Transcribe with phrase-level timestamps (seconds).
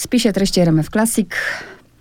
[0.00, 1.28] W spisie treści RMF Classic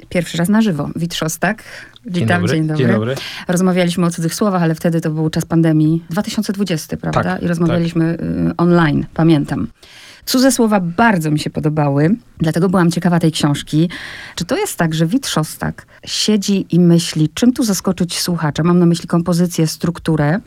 [0.10, 0.90] pierwszy raz na żywo.
[0.96, 1.64] Wit Szostak.
[2.06, 2.84] Witam, dzień dobry.
[2.86, 3.16] Dzień dobry.
[3.48, 7.24] Rozmawialiśmy o cudzych słowach, ale wtedy to był czas pandemii 2020, prawda?
[7.24, 8.54] Tak, I rozmawialiśmy tak.
[8.58, 9.68] online, pamiętam.
[10.26, 13.90] Cudze słowa bardzo mi się podobały, dlatego byłam ciekawa tej książki.
[14.36, 18.64] Czy to jest tak, że Wit Szostak siedzi i myśli, czym tu zaskoczyć słuchacza?
[18.64, 20.40] Mam na myśli kompozycję, strukturę.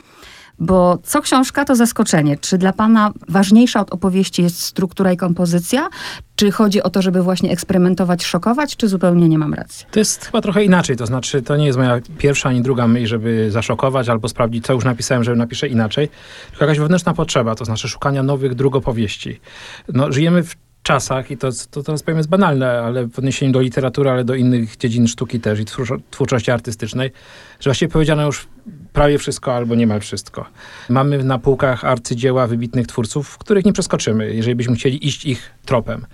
[0.59, 2.37] Bo co książka, to zaskoczenie.
[2.37, 5.89] Czy dla pana ważniejsza od opowieści jest struktura i kompozycja?
[6.37, 9.87] Czy chodzi o to, żeby właśnie eksperymentować, szokować, czy zupełnie nie mam racji?
[9.91, 10.97] To jest chyba trochę inaczej.
[10.97, 14.73] To znaczy, to nie jest moja pierwsza ani druga myśl, żeby zaszokować albo sprawdzić, co
[14.73, 16.09] już napisałem, żeby napiszę inaczej.
[16.51, 19.41] Tylko jakaś wewnętrzna potrzeba, to znaczy szukania nowych dróg opowieści.
[19.89, 23.61] No, żyjemy w czasach, i to, to teraz powiem jest banalne, ale w odniesieniu do
[23.61, 25.65] literatury, ale do innych dziedzin sztuki też i
[26.11, 27.13] twórczości artystycznej,
[27.61, 28.47] że właściwie powiedziano już
[28.93, 30.47] prawie wszystko albo niemal wszystko.
[30.89, 36.07] Mamy na półkach arcydzieła wybitnych twórców, których nie przeskoczymy, jeżeli byśmy chcieli iść ich tropem.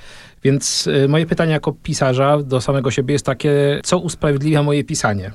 [0.44, 5.32] Więc y, moje pytanie jako pisarza do samego siebie jest takie, co usprawiedliwia moje pisanie?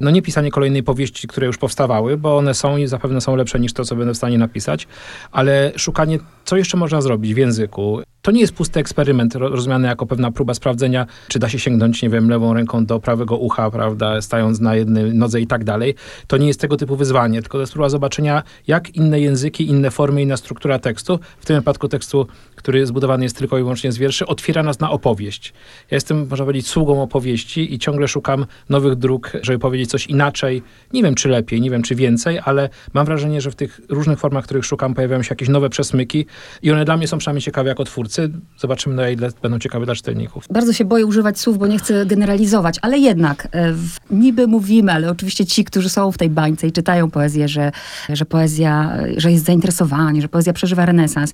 [0.00, 3.60] No nie pisanie kolejnej powieści, które już powstawały, bo one są i zapewne są lepsze
[3.60, 4.88] niż to, co będę w stanie napisać,
[5.32, 8.00] ale szukanie, co jeszcze można zrobić w języku.
[8.22, 12.10] To nie jest pusty eksperyment rozumiany jako pewna próba sprawdzenia, czy da się sięgnąć, nie
[12.10, 15.94] wiem, lewą ręką do prawego ucha, prawda, stając na jednej nodze i tak dalej.
[16.26, 19.90] To nie jest tego typu wyzwanie, tylko to jest próba zobaczenia, jak inne języki, inne
[19.90, 22.26] formy, inna struktura tekstu, w tym wypadku tekstu,
[22.62, 25.52] który zbudowany jest tylko i wyłącznie z wierszy, otwiera nas na opowieść.
[25.90, 30.62] Ja jestem, można powiedzieć, sługą opowieści i ciągle szukam nowych dróg, żeby powiedzieć coś inaczej.
[30.92, 34.18] Nie wiem, czy lepiej, nie wiem, czy więcej, ale mam wrażenie, że w tych różnych
[34.18, 36.26] formach, których szukam, pojawiają się jakieś nowe przesmyki
[36.62, 38.30] i one dla mnie są przynajmniej ciekawe jako twórcy.
[38.58, 40.46] Zobaczymy, na ile będą ciekawe dla czytelników.
[40.50, 43.74] Bardzo się boję używać słów, bo nie chcę generalizować, ale jednak e,
[44.10, 47.72] niby mówimy, ale oczywiście ci, którzy są w tej bańce i czytają poezję, że,
[48.08, 51.32] że poezja, że jest zainteresowanie, że poezja przeżywa renesans.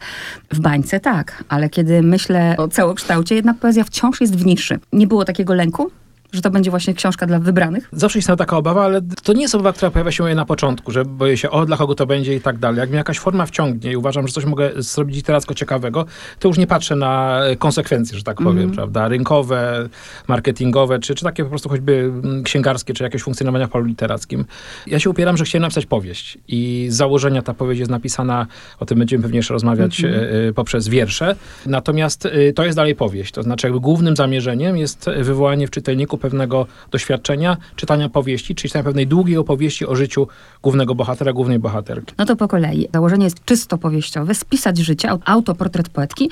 [0.50, 1.17] W bańce tak,
[1.48, 4.78] ale kiedy myślę o całokształcie, jednak poezja wciąż jest w niszy.
[4.92, 5.90] Nie było takiego lęku?
[6.32, 7.88] Że to będzie właśnie książka dla wybranych?
[7.92, 11.04] Zawsze istniała taka obawa, ale to nie jest obawa, która pojawia się na początku, że
[11.04, 12.80] boję się, o, dla kogo to będzie i tak dalej.
[12.80, 16.06] Jak mnie jakaś forma wciągnie i uważam, że coś mogę zrobić literacko ciekawego,
[16.38, 18.74] to już nie patrzę na konsekwencje, że tak powiem, mm.
[18.74, 19.88] prawda, rynkowe,
[20.28, 24.44] marketingowe, czy, czy takie po prostu choćby mm, księgarskie, czy jakieś funkcjonowania w polu literackim.
[24.86, 28.46] Ja się upieram, że chciałem napisać powieść i z założenia ta powieść jest napisana,
[28.80, 30.52] o tym będziemy pewnie jeszcze rozmawiać, mm -hmm.
[30.54, 31.36] poprzez wiersze,
[31.66, 36.17] natomiast y, to jest dalej powieść, to znaczy jakby głównym zamierzeniem jest wywołanie w czytelniku
[36.18, 40.28] pewnego doświadczenia, czytania powieści, czyli czytania pewnej długiej opowieści o życiu
[40.62, 42.14] głównego bohatera, głównej bohaterki.
[42.18, 42.88] No to po kolei.
[42.92, 46.30] Założenie jest czysto powieściowe, spisać życie, autoportret poetki,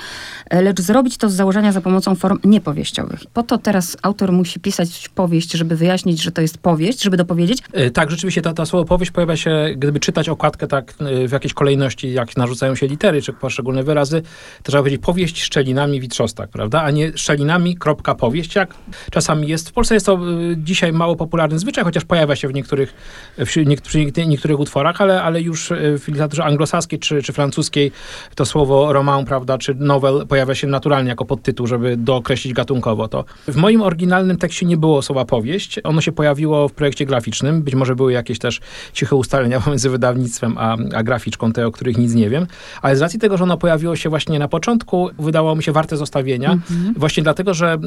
[0.51, 3.21] e, lecz zrobić to z założenia za pomocą form niepowieściowych.
[3.33, 7.63] Po to teraz autor musi pisać powieść, żeby wyjaśnić, że to jest powieść, żeby dopowiedzieć?
[7.73, 11.33] E, tak, rzeczywiście ta, ta słowo powieść pojawia się, gdyby czytać okładkę tak e, w
[11.33, 14.23] jakiejś kolejności, jak narzucają się litery, czy poszczególne wyrazy,
[14.63, 16.83] to trzeba powiedzieć powieść szczelinami Witrzostak, prawda?
[16.83, 18.75] A nie szczelinami, kropka, powieść, jak
[19.11, 20.19] czasami jest Polsce jest to
[20.53, 22.95] y, dzisiaj mało popularny zwyczaj, chociaż pojawia się w niektórych,
[23.39, 27.93] w przy niektórych utworach, ale, ale już y, w literaturze anglosaskiej czy, czy francuskiej
[28.35, 33.25] to słowo roman, prawda, czy novel pojawia się naturalnie jako podtytuł, żeby dookreślić gatunkowo to.
[33.49, 35.81] W moim oryginalnym tekście nie było słowa powieść.
[35.85, 37.63] Ono się pojawiło w projekcie graficznym.
[37.63, 38.61] Być może były jakieś też
[38.93, 42.47] ciche ustalenia pomiędzy wydawnictwem a, a graficzką, te, o których nic nie wiem.
[42.83, 45.97] Ale z racji tego, że ono pojawiło się właśnie na początku, wydało mi się warte
[45.97, 46.49] zostawienia.
[46.49, 46.99] Mm -hmm.
[46.99, 47.79] Właśnie dlatego, że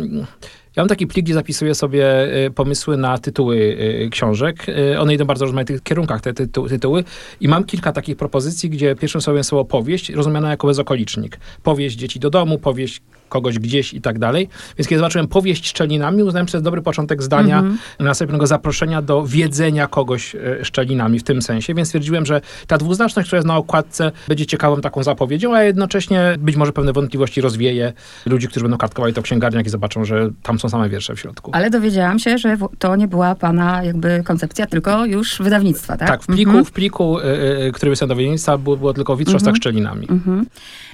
[0.75, 4.66] ja mam taki plik, gdzie zapisuję sobie y, pomysły na tytuły y, książek.
[4.69, 7.03] Y, one idą bardzo w rozmaitych kierunkach, te tytuły.
[7.41, 11.40] I mam kilka takich propozycji, gdzie pierwszym słowem słowo powieść, rozumiana jako bezokolicznik.
[11.63, 14.50] Powieść dzieci do domu, powieść kogoś gdzieś i tak dalej.
[14.78, 18.03] Więc kiedy zobaczyłem powieść szczelinami, uznałem, że to jest dobry początek zdania, mm -hmm.
[18.03, 21.73] następnego zaproszenia do wiedzenia kogoś e, szczelinami w tym sensie.
[21.73, 26.35] Więc stwierdziłem, że ta dwuznaczność, która jest na okładce, będzie ciekawą taką zapowiedzią, a jednocześnie
[26.39, 27.94] być może pewne wątpliwości rozwieje
[28.25, 31.51] ludzi, którzy będą kartkowali to księgarniach i zobaczą, że tam są same wiersze w środku.
[31.53, 36.07] Ale dowiedziałam się, że to nie była pana jakby koncepcja, tylko już wydawnictwa, tak?
[36.07, 36.68] Tak, w pliku, mm -hmm.
[36.68, 39.57] w pliku y, który wysłał do wydawnictwa, było, było tylko Witrzostak mm -hmm.
[39.57, 40.07] szczelinami.
[40.09, 40.45] Mhm.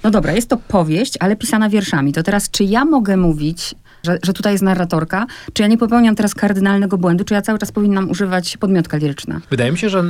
[0.03, 2.13] No dobra, jest to powieść, ale pisana wierszami.
[2.13, 6.15] To teraz, czy ja mogę mówić, że, że tutaj jest narratorka, czy ja nie popełniam
[6.15, 9.41] teraz kardynalnego błędu, czy ja cały czas powinnam używać podmiotka liryczna?
[9.49, 10.03] Wydaje mi się, że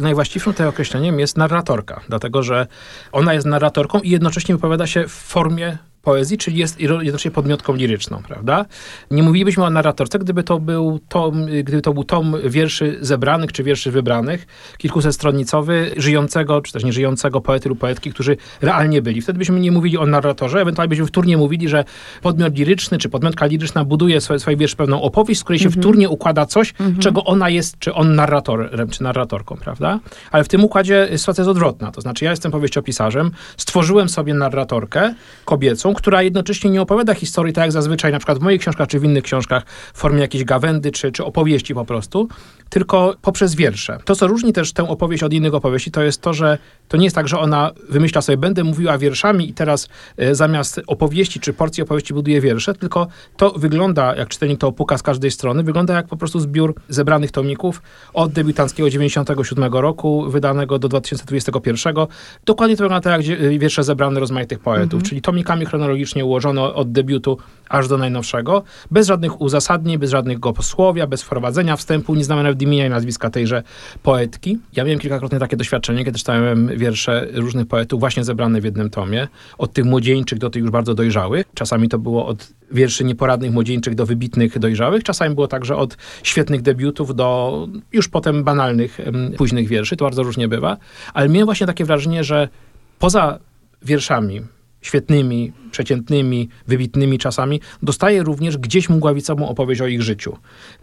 [0.00, 2.66] najwłaściwszym tutaj określeniem jest narratorka, dlatego że
[3.12, 8.22] ona jest narratorką i jednocześnie wypowiada się w formie poezji, czyli jest jednocześnie podmiotką liryczną,
[8.28, 8.64] prawda?
[9.10, 13.64] Nie mówilibyśmy o narratorce, gdyby to był tom, gdyby to był tom wierszy zebranych, czy
[13.64, 14.46] wierszy wybranych,
[14.78, 19.20] kilkusetstronnicowy, żyjącego, czy też nieżyjącego poety lub poetki, którzy realnie byli.
[19.20, 21.84] Wtedy byśmy nie mówili o narratorze, ewentualnie byśmy wtórnie mówili, że
[22.22, 25.82] podmiot liryczny, czy podmiotka liryczna buduje swoje, swoje wiersz pewną opowieść, z której się mhm.
[25.82, 26.98] wtórnie układa coś, mhm.
[26.98, 30.00] czego ona jest, czy on narratorem, czy narratorką, prawda?
[30.30, 31.92] Ale w tym układzie sytuacja jest odwrotna.
[31.92, 35.14] To znaczy ja jestem powieściopisarzem, stworzyłem sobie narratorkę
[35.44, 39.00] kobiecą, która jednocześnie nie opowiada historii tak jak zazwyczaj, na przykład w moich książkach, czy
[39.00, 42.28] w innych książkach, w formie jakiejś gawędy, czy, czy opowieści po prostu,
[42.68, 43.98] tylko poprzez wiersze.
[44.04, 46.58] To, co różni też tę opowieść od innych opowieści, to jest to, że
[46.88, 50.80] to nie jest tak, że ona wymyśla sobie, będę mówiła wierszami i teraz e, zamiast
[50.86, 53.06] opowieści czy porcji opowieści buduje wiersze, tylko
[53.36, 57.30] to wygląda, jak czytelnik to opuka z każdej strony, wygląda jak po prostu zbiór zebranych
[57.30, 57.82] tomików
[58.14, 61.94] od debiutanckiego 97 roku, wydanego do 2021.
[62.44, 65.02] Dokładnie to wygląda tak, jak e, wiersze zebrane rozmaitych poetów, mhm.
[65.02, 67.38] czyli tomikami chronologicznie ułożone od debiutu
[67.68, 72.62] aż do najnowszego, bez żadnych uzasadnień, bez żadnego posłowia, bez wprowadzenia wstępu, nie znamy nawet
[72.62, 73.62] imienia i nazwiska tejże
[74.02, 74.58] poetki.
[74.72, 79.28] Ja miałem kilkakrotnie takie doświadczenie, kiedy czytałem wiersze różnych poetów właśnie zebrane w jednym tomie,
[79.58, 81.46] od tych młodzieńczych do tych już bardzo dojrzałych.
[81.54, 86.62] Czasami to było od wierszy nieporadnych młodzieńczych do wybitnych dojrzałych, czasami było także od świetnych
[86.62, 88.98] debiutów do już potem banalnych,
[89.36, 89.96] późnych wierszy.
[89.96, 90.76] To bardzo różnie bywa.
[91.14, 92.48] Ale miałem właśnie takie wrażenie, że
[92.98, 93.38] poza
[93.82, 94.40] wierszami,
[94.80, 100.36] świetnymi, przeciętnymi, wybitnymi czasami, dostaję również gdzieś mgławicową opowieść o ich życiu.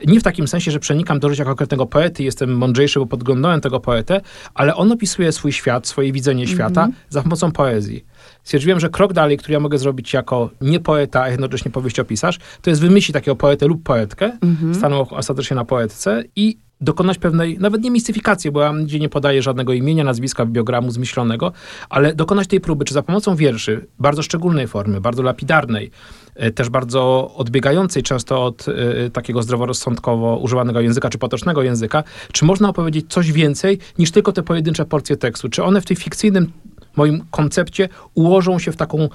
[0.07, 3.79] Nie w takim sensie, że przenikam do życia konkretnego poety, jestem mądrzejszy, bo podglądałem tego
[3.79, 4.21] poetę,
[4.53, 6.55] ale on opisuje swój świat, swoje widzenie mm -hmm.
[6.55, 8.05] świata za pomocą poezji.
[8.43, 12.69] Stwierdziłem, że krok dalej, który ja mogę zrobić jako nie poeta, a jednocześnie powieściopisarz, to
[12.69, 14.75] jest wymyślić takiego poetę lub poetkę, mm -hmm.
[14.75, 19.41] stanął ostatecznie na poetce i dokonać pewnej, nawet nie mistyfikacji, bo ja nigdzie nie podaję
[19.41, 21.51] żadnego imienia, nazwiska, biogramu zmyślonego,
[21.89, 25.91] ale dokonać tej próby, czy za pomocą wierszy, bardzo szczególnej formy, bardzo lapidarnej,
[26.35, 32.45] e, też bardzo odbiegającej często od y, takiego zdroworozsądkowo używanego języka, czy potocznego języka, czy
[32.45, 35.49] można opowiedzieć coś więcej niż tylko te pojedyncze porcje tekstu?
[35.49, 36.51] Czy one w tej fikcyjnym
[36.95, 39.09] moim koncepcie ułożą się w taką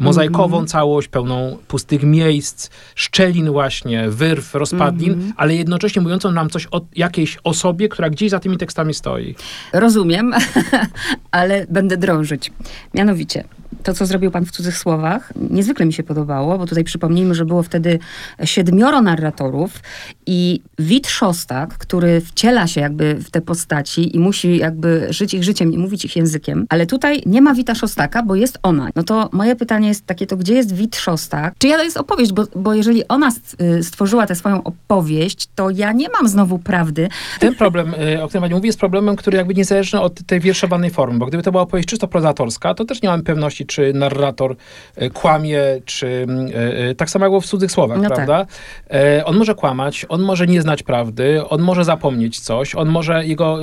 [0.00, 0.70] mozaikową mm -hmm.
[0.70, 5.32] całość, pełną pustych miejsc, szczelin właśnie, wyrw, rozpadlin, mm -hmm.
[5.36, 9.34] ale jednocześnie mówiącą nam coś o jakiejś osobie, która gdzieś za tymi tekstami stoi.
[9.72, 10.34] Rozumiem,
[11.30, 12.52] ale będę drążyć.
[12.94, 13.44] Mianowicie,
[13.82, 17.44] to, co zrobił pan w cudzych słowach, niezwykle mi się podobało, bo tutaj przypomnijmy, że
[17.44, 17.98] było wtedy
[18.44, 19.80] siedmioro narratorów
[20.26, 25.44] i Wit Szostak, który wciela się jakby w te postaci i musi jakby żyć ich
[25.44, 28.88] życiem i mówić ich językiem, ale tutaj nie ma Wita Szostaka, bo jest ona.
[28.96, 31.54] No to moje pytanie jest takie, to gdzie jest Wit Szostak?
[31.58, 32.32] Czyja to jest opowieść?
[32.32, 37.08] Bo, bo jeżeli ona y, stworzyła tę swoją opowieść, to ja nie mam znowu prawdy.
[37.40, 40.90] Ten problem, y, o którym pani mówi, jest problemem, który jakby niezależny od tej wierszowanej
[40.90, 44.56] formy, bo gdyby to była opowieść czysto prozatorska, to też nie mamy pewności, czy narrator
[44.96, 48.44] e, kłamie, czy mm, e, e, tak samo jak w cudzych słowach, no prawda?
[48.44, 48.98] Tak.
[49.24, 53.58] On może kłamać, on może nie znać prawdy, on może zapomnieć coś, on może, jego,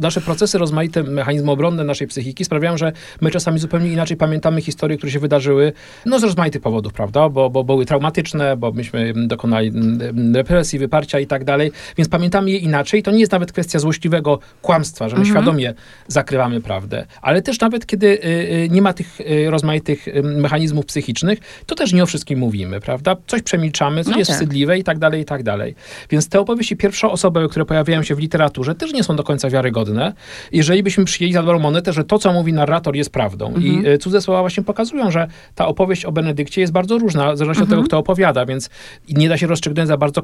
[0.00, 4.98] nasze procesy rozmaite, mechanizmy obronne naszej psychiki sprawiają, że my czasami zupełnie inaczej pamiętamy historie,
[4.98, 5.72] które się wydarzyły,
[6.06, 7.28] no z rozmaitych powodów, prawda?
[7.28, 9.72] Bo, bo były traumatyczne, bo myśmy dokonali
[10.34, 13.02] represji, wyparcia i tak dalej, więc pamiętamy je inaczej.
[13.02, 15.36] To nie jest nawet kwestia złośliwego kłamstwa, że my mhm.
[15.36, 15.74] świadomie
[16.08, 18.18] zakrywamy prawdę, ale też nawet kiedy
[18.70, 19.18] nie ma tych
[19.50, 23.16] rozmaitych y, mechanizmów psychicznych, to też nie o wszystkim mówimy, prawda?
[23.26, 24.36] Coś przemilczamy, coś no jest tak.
[24.36, 25.74] wstydliwe i tak dalej, i tak dalej.
[26.10, 30.12] Więc te opowieści pierwszoosobowe, które pojawiają się w literaturze, też nie są do końca wiarygodne.
[30.52, 33.46] Jeżeli byśmy przyjęli za dobrą monetę, że to, co mówi narrator, jest prawdą.
[33.46, 33.66] Mhm.
[33.66, 37.38] I y, cudze słowa właśnie pokazują, że ta opowieść o Benedykcie jest bardzo różna, w
[37.38, 37.62] zależności mhm.
[37.62, 38.70] od tego, kto opowiada, więc
[39.08, 40.22] nie da się rozstrzygnąć za bardzo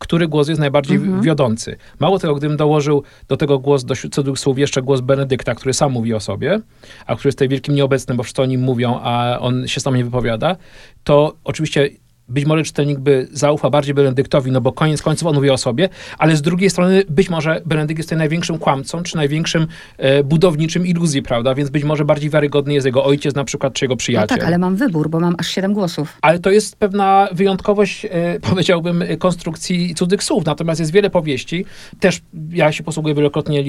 [0.00, 1.22] który głos jest najbardziej mhm.
[1.22, 1.76] wiodący.
[1.98, 5.92] Mało tego, gdybym dołożył do tego głos, do cudzych słów jeszcze głos Benedykta, który sam
[5.92, 6.60] mówi o sobie,
[7.06, 9.96] a który jest tutaj wielkim nieobecnym, bo wszyscy o nim mówią, a on się sam
[9.96, 10.56] nie wypowiada,
[11.04, 11.88] to oczywiście
[12.30, 15.88] być może czytelnik by zaufał bardziej Benedyktowi, no bo koniec końców on mówi o sobie,
[16.18, 19.66] ale z drugiej strony być może Benedykt jest tutaj największym kłamcą, czy największym
[19.98, 21.54] e, budowniczym iluzji, prawda?
[21.54, 24.28] Więc być może bardziej wiarygodny jest jego ojciec na przykład, czy jego przyjaciel.
[24.30, 26.18] No tak, ale mam wybór, bo mam aż siedem głosów.
[26.22, 30.44] Ale to jest pewna wyjątkowość, e, powiedziałbym, konstrukcji cudzych słów.
[30.46, 31.64] Natomiast jest wiele powieści.
[32.00, 33.64] Też ja się posługuję wielokrotnie, e,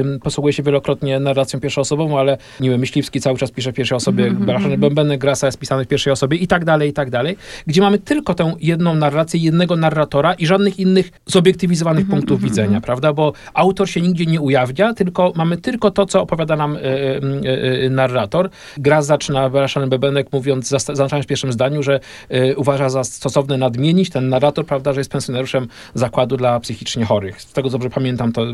[0.00, 3.96] e, posługuję się wielokrotnie narracją pierwszoosobową, ale nie wiem, Myśliwski cały czas pisze w pierwszej
[3.96, 5.18] osobie, mm -hmm.
[5.18, 7.36] Grasa jest pisany w pierwszej osobie i tak dalej, i tak dalej.
[7.66, 12.14] Gdzie mamy mamy tylko tę jedną narrację, jednego narratora i żadnych innych zobiektywizowanych mm -hmm,
[12.14, 12.50] punktów mm -hmm.
[12.50, 13.12] widzenia, prawda?
[13.12, 17.86] Bo autor się nigdzie nie ujawnia, tylko mamy tylko to, co opowiada nam e, e,
[17.86, 18.50] e, narrator.
[18.76, 24.10] Gra zaczyna, Baraszany Bebenek mówiąc, zaznaczając w pierwszym zdaniu, że e, uważa za stosowne nadmienić
[24.10, 27.42] ten narrator, prawda, że jest pensjonariuszem zakładu dla psychicznie chorych.
[27.42, 28.46] Z tego dobrze pamiętam to,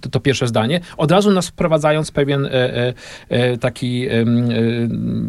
[0.00, 0.80] to, to pierwsze zdanie.
[0.96, 2.94] Od razu nas wprowadzając pewien e,
[3.28, 4.06] e, taki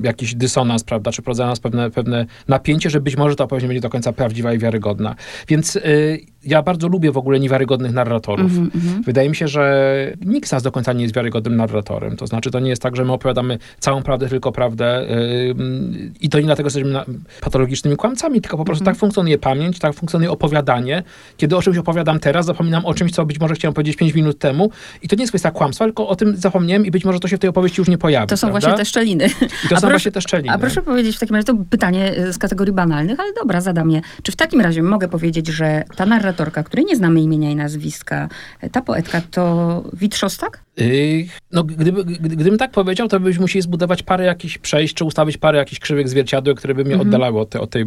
[0.04, 3.82] jakiś dysonans, prawda, czy wprowadzając pewne, pewne napięcie, że być może to opowieść nie będzie
[3.82, 5.16] do końca prawdziwa i wiarygodna.
[5.48, 8.52] Więc y, ja bardzo lubię w ogóle niewiarygodnych narratorów.
[8.52, 9.04] Mm -hmm.
[9.06, 12.18] Wydaje mi się, że nikt z nas do końca nie jest wiarygodnym narratorem.
[12.18, 16.30] To znaczy, to nie jest tak, że my opowiadamy całą prawdę, tylko prawdę yy, i
[16.30, 17.04] to nie dlatego jesteśmy
[17.42, 18.96] patologicznymi kłamcami, tylko po prostu mm -hmm.
[18.96, 21.04] tak funkcjonuje pamięć, tak funkcjonuje opowiadanie.
[21.38, 24.40] Kiedy o czymś opowiadam teraz, zapominam o czymś, co być może chciałem powiedzieć 5 minut
[24.40, 24.70] temu
[25.02, 27.38] i to nie jest kwestia kłamstwa, tylko o tym zapomniałem i być może to się
[27.38, 28.28] w tej opowieści już nie pojawi.
[28.28, 28.60] To są prawda?
[28.60, 29.26] właśnie te szczeliny.
[29.66, 30.54] I to a są właśnie te szczeliny.
[30.54, 33.92] A proszę powiedzieć w takim razie, to pytanie y, z kategorii banalnych, ale dobra, zadam
[33.92, 34.02] je.
[34.24, 38.30] Czy w takim razie mogę powiedzieć, że ta narratorka, której nie znamy imienia i nazwiska,
[38.72, 40.64] ta poetka to Witrzostak?
[40.78, 45.38] Yy, no, gdyby, gdybym tak powiedział, to byśmy musieli zbudować parę jakichś przejść, czy ustawić
[45.38, 47.02] parę jakichś krzywych zwierciadeł, które by mnie -hmm.
[47.02, 47.86] oddalały od, te, od, tej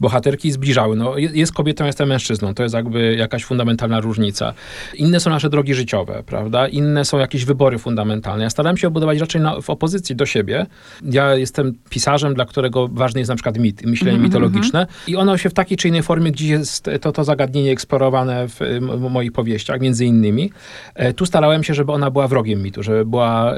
[0.00, 0.96] bohaterki i zbliżały.
[0.96, 2.54] No, jest kobietą, jestem mężczyzną.
[2.54, 4.54] To jest jakby jakaś fundamentalna różnica.
[4.94, 6.68] Inne są nasze drogi życiowe, prawda?
[6.68, 8.44] Inne są jakieś wybory fundamentalne.
[8.44, 10.66] Ja starałem się obudować raczej na, w opozycji do siebie.
[11.04, 14.22] Ja jestem pisarzem, dla którego ważny jest na przykład mit, myślenie -hmm.
[14.22, 18.48] mitologiczne i ono się w takiej czy innej formie gdzieś jest to, to zagadnienie eksplorowane
[18.48, 20.52] w, w moich powieściach, między innymi.
[20.94, 23.54] E, tu starałem się, żeby ona była wrogiem mitu, żeby była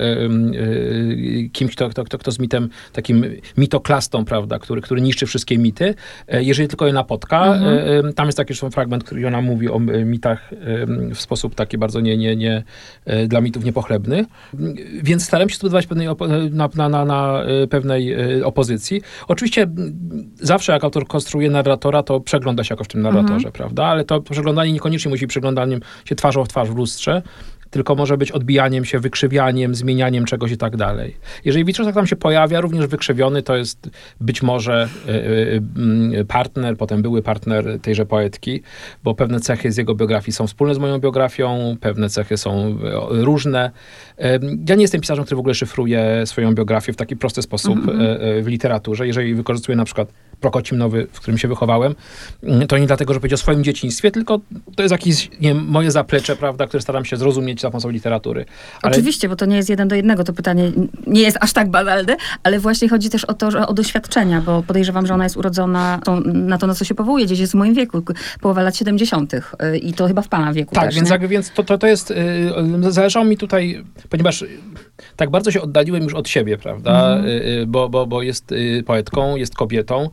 [1.53, 3.25] kimś, kto, kto, kto, kto z mitem, takim
[3.57, 5.95] mitoklastą, prawda, który, który niszczy wszystkie mity.
[6.29, 8.13] E, jeżeli tylko je napotka, mhm.
[8.13, 10.51] tam jest taki fragment, który ona mówi o mitach
[11.15, 12.63] w sposób taki bardzo nie, nie, nie
[13.05, 14.25] e, dla mitów niepochlebny.
[15.03, 16.09] Więc starałem się zbudować pewnej
[16.51, 19.03] na, na, na, na pewnej opozycji.
[19.29, 19.67] Oczywiście
[20.41, 23.53] zawsze jak autor konstruuje narratora, to przegląda się jakoś w tym narratorze, mhm.
[23.53, 23.85] prawda?
[23.85, 27.23] Ale to przeglądanie niekoniecznie musi przeglądaniem się twarzą w twarz w lustrze,
[27.73, 31.17] tylko może być odbijaniem się, wykrzywianiem, zmienianiem czegoś i tak dalej.
[31.45, 35.63] Jeżeli Witrzosek tam się pojawia, również wykrzywiony, to jest być może y, y,
[36.21, 38.63] y, partner, potem były partner tejże poetki,
[39.05, 42.79] bo pewne cechy z jego biografii są wspólne z moją biografią, pewne cechy są
[43.11, 43.71] różne.
[44.69, 48.43] Ja nie jestem pisarzem, który w ogóle szyfruje swoją biografię w taki prosty sposób -hmm.
[48.43, 49.07] w literaturze.
[49.07, 50.13] Jeżeli wykorzystuję na przykład
[50.43, 51.95] Prokocim Nowy, w którym się wychowałem,
[52.43, 54.41] mm, to nie dlatego, że powiedział o swoim dzieciństwie, tylko
[54.77, 58.45] to jest jakieś nie moje zaplecze, prawda, które staram się zrozumieć za pomocą literatury.
[58.83, 58.93] Ale...
[58.93, 60.73] Oczywiście, bo to nie jest jeden do jednego, to pytanie
[61.07, 64.63] nie jest aż tak banalne, ale właśnie chodzi też o to, że o doświadczenia, bo
[64.63, 67.55] podejrzewam, że ona jest urodzona to, na to, na co się powołuje, gdzieś jest w
[67.55, 68.03] moim wieku,
[68.41, 69.35] połowa lat 70.
[69.35, 71.87] Y, i to chyba w pana wieku Tak, też, więc, jak, więc to, to, to
[71.87, 72.11] jest,
[72.83, 74.45] yy, zależało mi tutaj, ponieważ
[75.17, 77.27] tak bardzo się oddaliłem już od siebie, prawda, mm.
[77.27, 80.11] yy, bo, bo, bo jest yy, poetką, jest kobietą,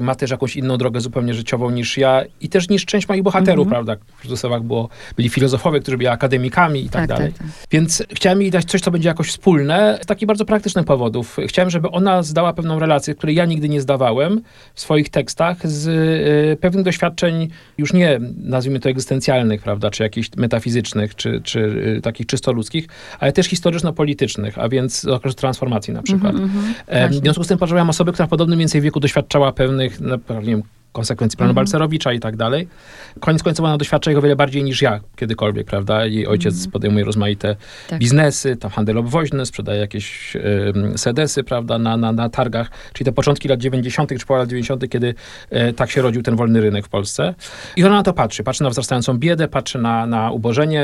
[0.00, 3.66] ma też jakąś inną drogę zupełnie życiową niż ja i też niż część moich bohaterów,
[3.66, 3.70] mm.
[3.70, 7.32] prawda, w Chrystusowach było, byli filozofowie, którzy byli akademikami i tak, tak dalej.
[7.32, 7.46] Tak, tak.
[7.70, 11.36] Więc chciałem jej dać coś, co będzie jakoś wspólne, z takich bardzo praktycznych powodów.
[11.46, 14.40] Chciałem, żeby ona zdała pewną relację, której ja nigdy nie zdawałem
[14.74, 20.30] w swoich tekstach z y, pewnych doświadczeń już nie, nazwijmy to egzystencjalnych, prawda, czy jakichś
[20.36, 22.86] metafizycznych, czy, czy y, takich czysto ludzkich,
[23.18, 26.34] ale też historyczno-politycznych, a więc z okresu transformacji na przykład.
[26.34, 30.00] Mm -hmm, w związku z tym potrzebowałem osoby, która w podobnym więcej wieku doświadczała pewnych,
[30.00, 30.62] no, nie wiem,
[30.96, 31.54] konsekwencji planu mm.
[31.54, 32.68] Balcerowicza i tak dalej.
[33.20, 36.06] Koniec końców ona doświadcza ich o wiele bardziej niż ja kiedykolwiek, prawda?
[36.06, 36.70] I ojciec mm.
[36.70, 37.56] podejmuje rozmaite
[37.88, 37.98] tak.
[37.98, 43.12] biznesy, tam handel obwoźny, sprzedaje jakieś y, sedesy, prawda, na, na, na targach, czyli te
[43.12, 44.10] początki lat 90.
[44.18, 45.14] czy połowa lat 90., kiedy
[45.52, 47.34] y, tak się rodził ten wolny rynek w Polsce.
[47.76, 48.42] I ona na to patrzy.
[48.42, 50.82] Patrzy na wzrastającą biedę, patrzy na, na ubożenie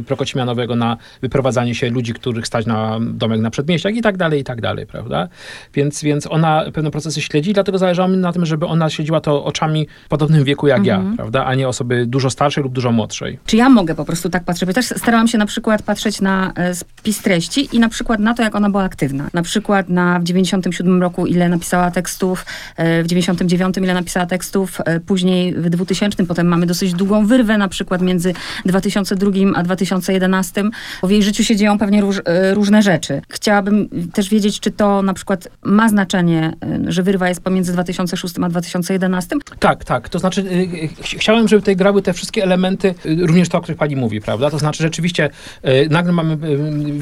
[0.00, 4.40] y, Prokocimianowego, na wyprowadzanie się ludzi, których stać na domek na przedmieściach i tak dalej,
[4.40, 5.28] i tak dalej, prawda?
[5.74, 9.44] Więc, więc ona pewne procesy śledzi, dlatego zależało mi na tym, żeby ona śledziła to
[9.48, 11.10] oczami w podobnym wieku jak mhm.
[11.10, 11.44] ja, prawda?
[11.44, 13.38] A nie osoby dużo starszej lub dużo młodszej.
[13.46, 14.66] Czy ja mogę po prostu tak patrzeć?
[14.66, 18.34] Bo też starałam się na przykład patrzeć na e, spis treści i na przykład na
[18.34, 19.28] to, jak ona była aktywna.
[19.34, 22.44] Na przykład na w 97 roku, ile napisała tekstów,
[22.76, 27.58] e, w 99 ile napisała tekstów, e, później w 2000, potem mamy dosyć długą wyrwę,
[27.58, 28.34] na przykład między
[28.66, 30.64] 2002 a 2011,
[31.02, 32.20] bo w jej życiu się dzieją pewnie róż,
[32.52, 33.22] różne rzeczy.
[33.28, 36.52] Chciałabym też wiedzieć, czy to na przykład ma znaczenie,
[36.86, 40.08] że wyrwa jest pomiędzy 2006 a 2011, tak, tak.
[40.08, 43.60] To znaczy, y, ch chciałem, żeby tutaj grały te wszystkie elementy, y, również to, o
[43.60, 44.50] których pani mówi, prawda?
[44.50, 45.30] To znaczy, rzeczywiście
[45.64, 46.38] y, nagle mamy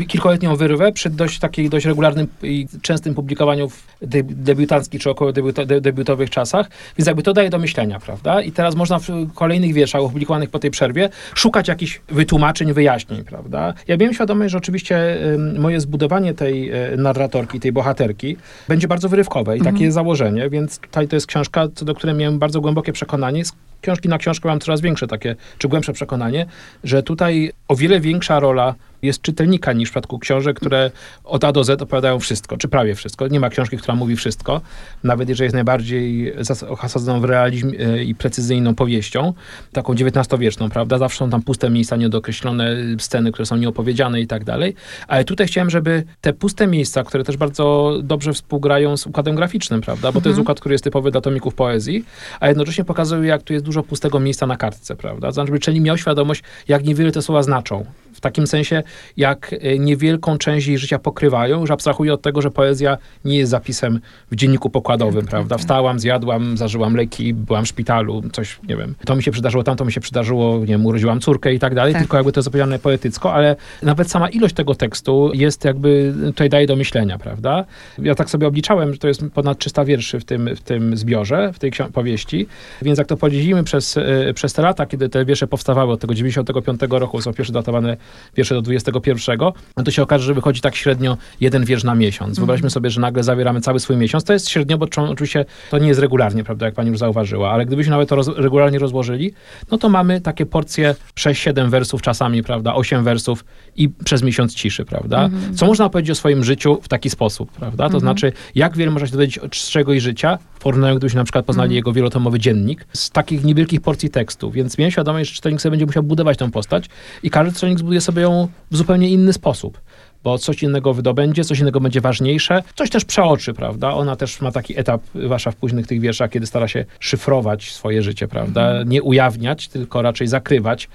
[0.09, 3.87] kilkoletnią wyrwę przy dość takiej, dość regularnym i częstym publikowaniu w
[4.23, 8.43] debiutanckich czy około debiuto debiutowych czasach, więc jakby to daje do myślenia, prawda?
[8.43, 13.75] I teraz można w kolejnych wierszach opublikowanych po tej przerwie szukać jakichś wytłumaczeń, wyjaśnień, prawda?
[13.89, 15.19] Ja miałem świadomość, że oczywiście
[15.59, 18.37] moje zbudowanie tej narratorki, tej bohaterki
[18.69, 19.75] będzie bardzo wyrywkowe i mhm.
[19.75, 23.43] takie założenie, więc tutaj to jest książka, co do której miałem bardzo głębokie przekonanie,
[23.87, 26.47] książki na książkę mam coraz większe takie, czy głębsze przekonanie,
[26.85, 30.91] że tutaj o wiele większa rola jest czytelnika niż w przypadku książek, które
[31.25, 33.29] od A do Z opowiadają wszystko, czy prawie wszystko.
[33.29, 34.61] Nie ma książki, która mówi wszystko,
[35.05, 36.35] nawet jeżeli jest najbardziej
[36.69, 39.33] osadzoną w realizm e, i precyzyjną powieścią,
[39.73, 40.99] taką XIX-wieczną, prawda?
[40.99, 44.75] Zawsze są tam puste miejsca, niedookreślone sceny, które są nieopowiedziane i tak dalej.
[45.09, 49.81] Ale tutaj chciałem, żeby te puste miejsca, które też bardzo dobrze współgrają z układem graficznym,
[49.81, 50.13] prawda?
[50.13, 50.43] Bo to jest mhm.
[50.43, 52.05] układ, który jest typowy dla tomików poezji,
[52.41, 55.31] a jednocześnie pokazuje, jak tu jest dużo pustego miejsca na kartce, prawda?
[55.31, 57.85] Znaczy, czytelnik miał świadomość, jak niewiele te słowa znaczą.
[58.17, 58.83] W takim sensie,
[59.17, 63.51] jak e, niewielką część jej życia pokrywają, już abstrahuję od tego, że poezja nie jest
[63.51, 65.59] zapisem w dzienniku pokładowym, tak, prawda?
[65.59, 69.85] Wstałam, zjadłam, zażyłam leki, byłam w szpitalu, coś, nie wiem, to mi się przydarzyło, tamto
[69.85, 72.03] mi się przydarzyło, nie wiem, urodziłam córkę i tak dalej, tak.
[72.03, 76.49] tylko jakby to jest opowiedziane poetycko, ale nawet sama ilość tego tekstu jest jakby, tutaj
[76.49, 77.65] daje do myślenia, prawda?
[77.99, 81.53] Ja tak sobie obliczałem, że to jest ponad 300 wierszy w tym, w tym zbiorze,
[81.53, 82.47] w tej powieści,
[82.83, 86.15] więc jak to podzielimy przez, e, przez te lata, kiedy te wiersze powstawały od tego
[86.15, 87.97] 95 roku, są pierwsze datowane
[88.37, 89.39] wiersze do 21,
[89.77, 92.39] no to się okaże, że wychodzi tak średnio jeden wiersz na miesiąc.
[92.39, 92.71] Wyobraźmy mhm.
[92.71, 94.25] sobie, że nagle zawieramy cały swój miesiąc.
[94.25, 97.67] To jest średnio, bo oczywiście to nie jest regularnie, prawda, jak pani już zauważyła, ale
[97.67, 99.33] gdybyśmy nawet to roz, regularnie rozłożyli,
[99.71, 103.45] no to mamy takie porcje 6-7 wersów czasami, prawda, 8 wersów
[103.77, 105.25] i przez miesiąc ciszy, prawda.
[105.25, 105.57] Mhm.
[105.57, 107.85] Co można powiedzieć o swoim życiu w taki sposób, prawda?
[107.85, 108.01] To mhm.
[108.01, 111.75] znaczy, jak wiele można się dowiedzieć od czczego życia, w porównaniu, gdybyśmy na przykład poznali
[111.75, 114.51] jego wielotomowy dziennik, z takich niewielkich porcji tekstu.
[114.51, 116.87] Więc miałem świadomość, że czytelnik sobie będzie musiał budować tę postać
[117.23, 119.81] i każdy czytelnik zbuduje sobie ją w zupełnie inny sposób
[120.27, 123.95] bo coś innego wydobędzie, coś innego będzie ważniejsze, coś też przeoczy, prawda?
[123.95, 128.03] Ona też ma taki etap, wasza w późnych tych wierszach, kiedy stara się szyfrować swoje
[128.03, 128.69] życie, prawda?
[128.69, 128.89] Mhm.
[128.89, 130.89] Nie ujawniać, tylko raczej zakrywać.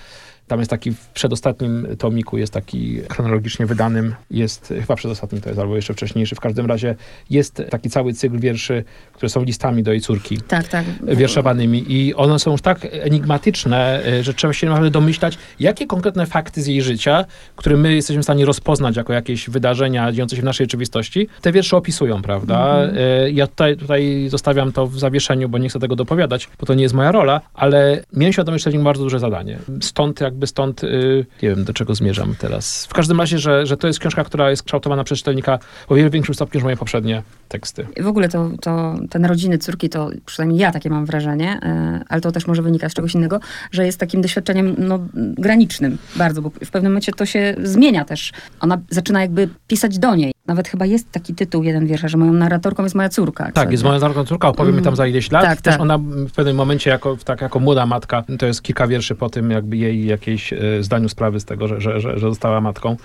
[0.52, 5.62] Tam jest taki, w przedostatnim tomiku jest taki chronologicznie wydanym, jest, chyba przedostatni to jest,
[5.62, 6.96] albo jeszcze wcześniejszy, w każdym razie
[7.30, 10.42] jest taki cały cykl wierszy, które są listami do jej córki.
[10.48, 10.86] Tak, tak.
[11.04, 16.26] Wierszowanymi i one są już tak enigmatyczne, e, że trzeba się naprawdę domyślać, jakie konkretne
[16.26, 20.42] fakty z jej życia, które my jesteśmy w stanie rozpoznać jako jakieś wydarzenia dziejące się
[20.42, 22.82] w naszej rzeczywistości, te wiersze opisują, prawda?
[22.82, 22.98] Mhm.
[22.98, 26.74] E, ja tutaj, tutaj zostawiam to w zawieszeniu, bo nie chcę tego dopowiadać, bo to
[26.74, 29.60] nie jest moja rola, ale miałem świadomość, że to bardzo duże zadanie.
[29.82, 32.86] Stąd jakby jakby stąd, y, nie wiem do czego zmierzam teraz.
[32.86, 36.10] W każdym razie, że, że to jest książka, która jest kształtowana przez czytelnika o wiele
[36.10, 37.88] większym stopniu niż moje poprzednie teksty.
[38.02, 41.60] W ogóle to, to te narodziny córki, to przynajmniej ja takie mam wrażenie,
[42.02, 43.40] y, ale to też może wynika z czegoś innego,
[43.72, 48.32] że jest takim doświadczeniem no, granicznym bardzo, bo w pewnym momencie to się zmienia też.
[48.60, 50.32] Ona zaczyna jakby pisać do niej.
[50.52, 53.52] Nawet chyba jest taki tytuł, jeden wiersza, że moją narratorką jest moja córka.
[53.52, 55.44] Tak, jest moja narratorką córka, opowie mi tam za ileś lat.
[55.44, 55.82] Tak, Też tak.
[55.82, 59.52] ona w pewnym momencie, jako, tak, jako młoda matka, to jest kilka wierszy po tym,
[59.52, 62.98] jakby jej jakieś e, zdaniu sprawy z tego, że, że, że, że została matką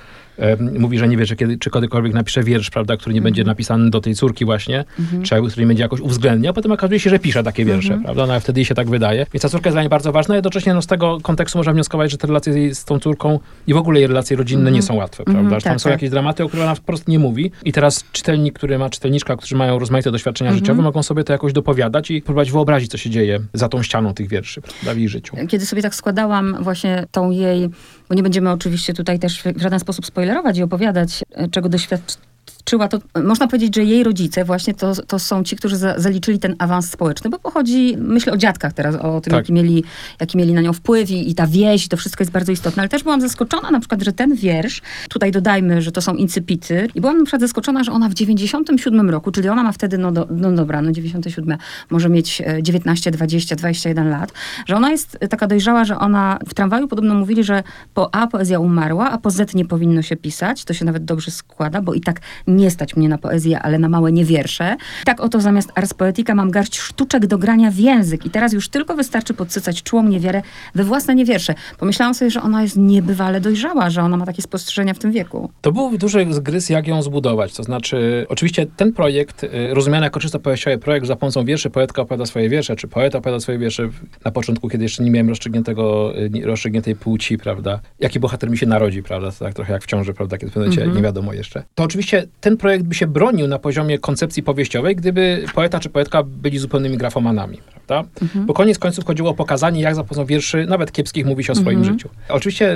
[0.79, 3.53] mówi, że nie wie, czy, kiedy, czy kiedykolwiek napisze wiersz, prawda, który nie będzie mhm.
[3.53, 5.23] napisany do tej córki właśnie, mhm.
[5.23, 8.05] czy który nie będzie jakoś uwzględniał, a potem okazuje się, że pisze takie wiersze, mhm.
[8.05, 9.27] prawda, no a wtedy jej się tak wydaje.
[9.33, 12.11] Więc ta córka jest dla niej bardzo ważna, jednocześnie no, z tego kontekstu można wnioskować,
[12.11, 15.25] że te relacje z tą córką i w ogóle jej relacje rodzinne nie są łatwe,
[15.25, 15.93] prawda, że tam tak, są tak.
[15.93, 19.37] jakieś dramaty, o których ona po prostu nie mówi i teraz czytelnik, który ma czytelniczka,
[19.37, 23.11] którzy mają rozmaite doświadczenia życiowe, mogą sobie to jakoś dopowiadać i próbować wyobrazić, co się
[23.11, 25.37] dzieje za tą ścianą tych wierszy, prawda, w jej życiu.
[25.49, 27.69] Kiedy sobie tak składałam właśnie tą jej
[28.09, 32.27] bo nie będziemy oczywiście tutaj też w żaden sposób spoilerować i opowiadać, e, czego doświadczyła
[32.67, 36.39] doświadczyła, to można powiedzieć, że jej rodzice właśnie to, to są ci, którzy za, zaliczyli
[36.39, 39.33] ten awans społeczny, bo pochodzi, myślę o dziadkach teraz, o tym, tak.
[39.33, 39.85] jaki, mieli,
[40.21, 42.89] jaki mieli na nią wpływ i, i ta wieś, to wszystko jest bardzo istotne, ale
[42.89, 47.01] też byłam zaskoczona na przykład, że ten wiersz, tutaj dodajmy, że to są incypity i
[47.01, 50.27] byłam na przykład zaskoczona, że ona w 97 roku, czyli ona ma wtedy, no, do,
[50.31, 51.59] no dobra, no 97,
[51.91, 54.33] może mieć 19, 20, 21 lat,
[54.67, 57.63] że ona jest taka dojrzała, że ona w tramwaju podobno mówili, że
[57.95, 61.31] po A poezja umarła, a po Z nie powinno się pisać, to się nawet dobrze
[61.31, 62.21] składa, bo i tak
[62.56, 64.77] nie stać mnie na poezję, ale na małe niewiersze.
[65.05, 68.69] Tak oto zamiast Ars Poetica mam garść sztuczek do grania w język i teraz już
[68.69, 70.43] tylko wystarczy podsycać czułą niewierę
[70.75, 71.55] we własne niewiersze.
[71.79, 75.51] Pomyślałam sobie, że ona jest niebywale dojrzała, że ona ma takie spostrzeżenia w tym wieku.
[75.61, 77.55] To był duży zgryz, jak ją zbudować.
[77.55, 82.03] To znaczy, oczywiście ten projekt, y, rozumiany jako czysto poesiowy projekt, za pomocą wierszy poetka
[82.03, 83.89] opowiada swoje wiersze, czy poeta opowiada swoje wiersze
[84.25, 87.81] na początku, kiedy jeszcze nie miałem rozstrzygniętego, y, rozstrzygniętej płci, prawda?
[88.01, 89.31] Jaki bohater mi się narodzi, prawda?
[89.31, 90.39] To tak trochę jak w ciąży, prawda?
[90.39, 90.97] Kiedy w pewnym mm -hmm.
[90.97, 91.63] nie wiadomo jeszcze.
[91.75, 96.23] To oczywiście ten projekt by się bronił na poziomie koncepcji powieściowej, gdyby poeta czy poetka
[96.23, 98.11] byli zupełnymi grafomanami, prawda?
[98.23, 98.47] Mhm.
[98.47, 101.57] Bo koniec końców chodziło o pokazanie, jak za pomocą wierszy, nawet kiepskich, mówi się o
[101.57, 101.95] swoim mhm.
[101.95, 102.09] życiu.
[102.29, 102.75] Oczywiście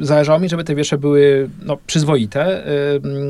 [0.00, 2.64] y, zależało mi, żeby te wiersze były no, przyzwoite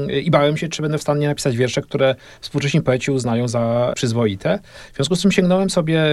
[0.09, 3.93] yy, i bałem się, czy będę w stanie napisać wiersze, które współcześni poeci uznają za
[3.95, 4.59] przyzwoite.
[4.93, 6.05] W związku z tym sięgnąłem sobie,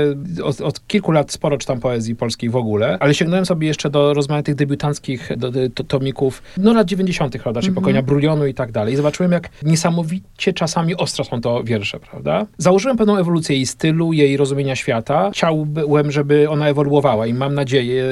[0.43, 4.13] od, od kilku lat sporo czytam poezji polskiej w ogóle, ale sięgnąłem sobie jeszcze do
[4.13, 7.75] rozmaitych debiutanckich do, do, do tomików, no lat 90., prawda, czy mhm.
[7.75, 8.93] pokolenia Brulionu i tak dalej.
[8.93, 12.45] I zobaczyłem, jak Niesamowicie czasami ostre są to wiersze, prawda?
[12.57, 15.31] Założyłem pewną ewolucję jej stylu, jej rozumienia świata.
[15.33, 18.05] Chciałbym, żeby ona ewoluowała i mam nadzieję,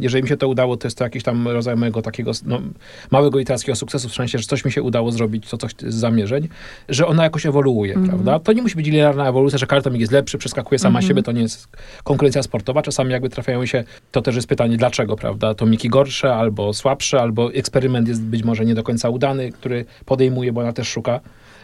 [0.00, 2.60] jeżeli mi się to udało, to jest to jakiś tam rodzaj mojego takiego no,
[3.10, 6.48] małego literackiego sukcesu, w sensie, że coś mi się udało zrobić, to coś z zamierzeń,
[6.88, 8.08] że ona jakoś ewoluuje, mm -hmm.
[8.08, 8.38] prawda?
[8.38, 11.08] To nie musi być linearna ewolucja, że kartomik jest lepszy, przeskakuje sama mm -hmm.
[11.08, 11.68] siebie, to nie jest
[12.04, 12.82] konkurencja sportowa.
[12.82, 15.54] Czasami jakby trafiają się, to też jest pytanie, dlaczego, prawda?
[15.54, 19.84] To miki gorsze, albo słabsze, albo eksperyment jest być może nie do końca udany, który
[20.04, 21.20] podejmuje, bo ona też szuka,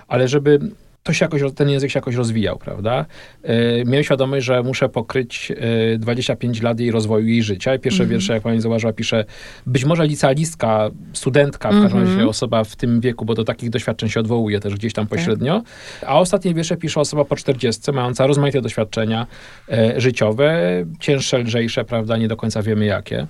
[0.08, 0.60] ale żeby
[1.02, 3.06] to się jakoś, ten język się jakoś rozwijał, prawda?
[3.44, 5.50] Yy, miałem świadomość, że muszę pokryć
[5.90, 7.74] yy, 25 lat jej rozwoju, jej życia.
[7.74, 8.12] I pierwsze mm -hmm.
[8.12, 9.24] wiersze, jak pani zauważyła, pisze
[9.66, 12.28] być może licealistka, studentka, w każdym razie mm -hmm.
[12.28, 15.18] osoba w tym wieku, bo do takich doświadczeń się odwołuje też gdzieś tam tak.
[15.18, 15.62] pośrednio.
[16.06, 19.26] A ostatnie wiersze pisze osoba po 40, mająca rozmaite doświadczenia
[19.68, 20.60] yy, życiowe,
[21.00, 22.16] cięższe, lżejsze, prawda?
[22.16, 23.26] Nie do końca wiemy jakie.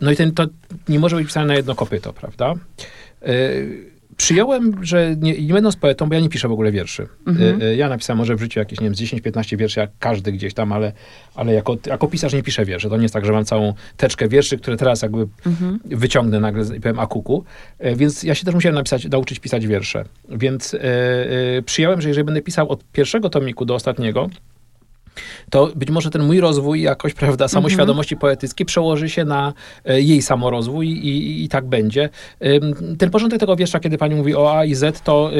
[0.00, 0.46] No i ten, to
[0.88, 2.54] nie może być pisane na jedno kopyto, prawda?
[4.22, 7.08] Przyjąłem, że nie, nie będąc poetą, bo ja nie piszę w ogóle wierszy.
[7.26, 7.60] Mhm.
[7.76, 10.92] Ja napisałem może w życiu jakieś, nie wiem, 10-15 wierszy, jak każdy gdzieś tam, ale,
[11.34, 12.88] ale jako, jako pisarz nie piszę wierszy.
[12.88, 15.80] To nie jest tak, że mam całą teczkę wierszy, które teraz jakby mhm.
[15.84, 17.44] wyciągnę nagle i powiem akuku.
[17.96, 20.04] Więc ja się też musiałem napisać, nauczyć pisać wiersze.
[20.28, 24.30] Więc e, e, przyjąłem, że jeżeli będę pisał od pierwszego tomiku do ostatniego,
[25.50, 28.20] to być może ten mój rozwój jakoś, prawda, samoświadomości mhm.
[28.20, 29.52] poetyckiej przełoży się na
[29.84, 32.08] e, jej samorozwój i, i, i, tak będzie.
[32.98, 35.30] Ten porządek tego wiersza, kiedy pani mówi o A i Z, to,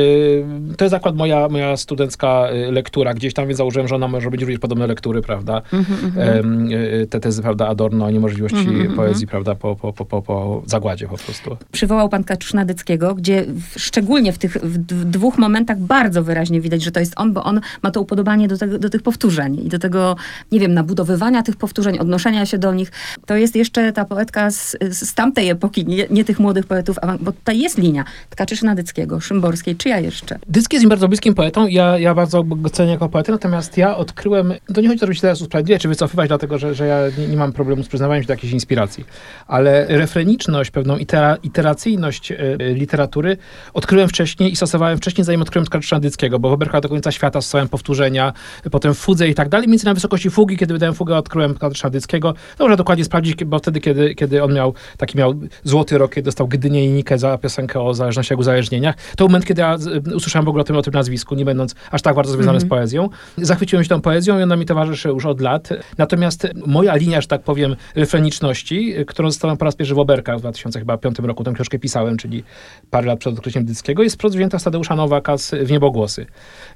[0.77, 4.31] to jest akurat moja, moja studencka e, lektura gdzieś tam, więc założyłem, że ona może
[4.31, 5.63] być również podobne lektury, prawda.
[5.73, 6.69] Mhm, mhm.
[7.03, 11.09] E, te tezy, prawda, Adorno o niemożliwości poezji, prawda, po, po, po, po, po zagładzie
[11.09, 11.57] po prostu.
[11.73, 13.45] Przywołał pan Kaczusza Dyckiego, gdzie
[13.77, 17.61] szczególnie w tych w dwóch momentach bardzo wyraźnie widać, że to jest on, bo on
[17.83, 20.17] ma to upodobanie do, do tych powtórzeń i do tego,
[20.53, 22.93] nie wiem, nabudowywania tych powtórzeń, odnoszenia się do nich.
[23.27, 27.33] To jest jeszcze ta poetka z, z tamtej epoki, nie, nie, tych młodych poetów, bo
[27.33, 30.39] tutaj jest linia Tkachyszyna Dyckiego, Szymborskiej, czy ja jeszcze?
[30.49, 33.97] Dycki jest mi bardzo bliskim poetą, ja, ja bardzo go cenię jako poetę, natomiast ja
[33.97, 36.87] odkryłem, to nie chodzi o to, żeby się teraz usprawiedliwiać, czy wycofywać, dlatego, że, że
[36.87, 39.05] ja nie, nie mam problemu z przyznawaniem się do jakiejś inspiracji,
[39.47, 43.37] ale refreniczność, pewną itera, iteracyjność y, literatury
[43.75, 47.41] odkryłem wcześniej i stosowałem wcześniej, zanim odkryłem Tkachyszyna Dyckiego, bo w Oberkach do końca świata
[47.41, 48.33] stosowałem powtórzenia,
[48.71, 52.35] potem Fudze i tak dalej, między na wysokości fugi, kiedy wydałem fugę, odkryłem Katarzyna Dyckiego.
[52.59, 55.35] To można dokładnie sprawdzić, bo wtedy, kiedy, kiedy on miał taki miał
[55.65, 58.95] złoty rok, kiedy dostał Gdynię i Nikę za piosenkę o zależności, jak uzależnieniach.
[59.17, 59.77] To moment, kiedy ja
[60.15, 62.59] usłyszałem w ogóle o tym, o tym nazwisku, nie będąc aż tak bardzo związany mm
[62.59, 62.63] -hmm.
[62.63, 62.81] z mhm.
[62.81, 63.09] poezją.
[63.39, 65.69] Zachwyciłem się tą poezją i ona mi towarzyszy już od lat.
[65.99, 70.41] Natomiast moja linia, że tak powiem, refreniczności, którą zostałem po raz pierwszy w Oberkach w
[70.41, 72.45] 2005 roku, tę książkę pisałem, czyli
[72.91, 76.27] parę lat przed odkryciem Dyckiego, jest wzięta z Tadeusza Nowaka z W Niebogłosy.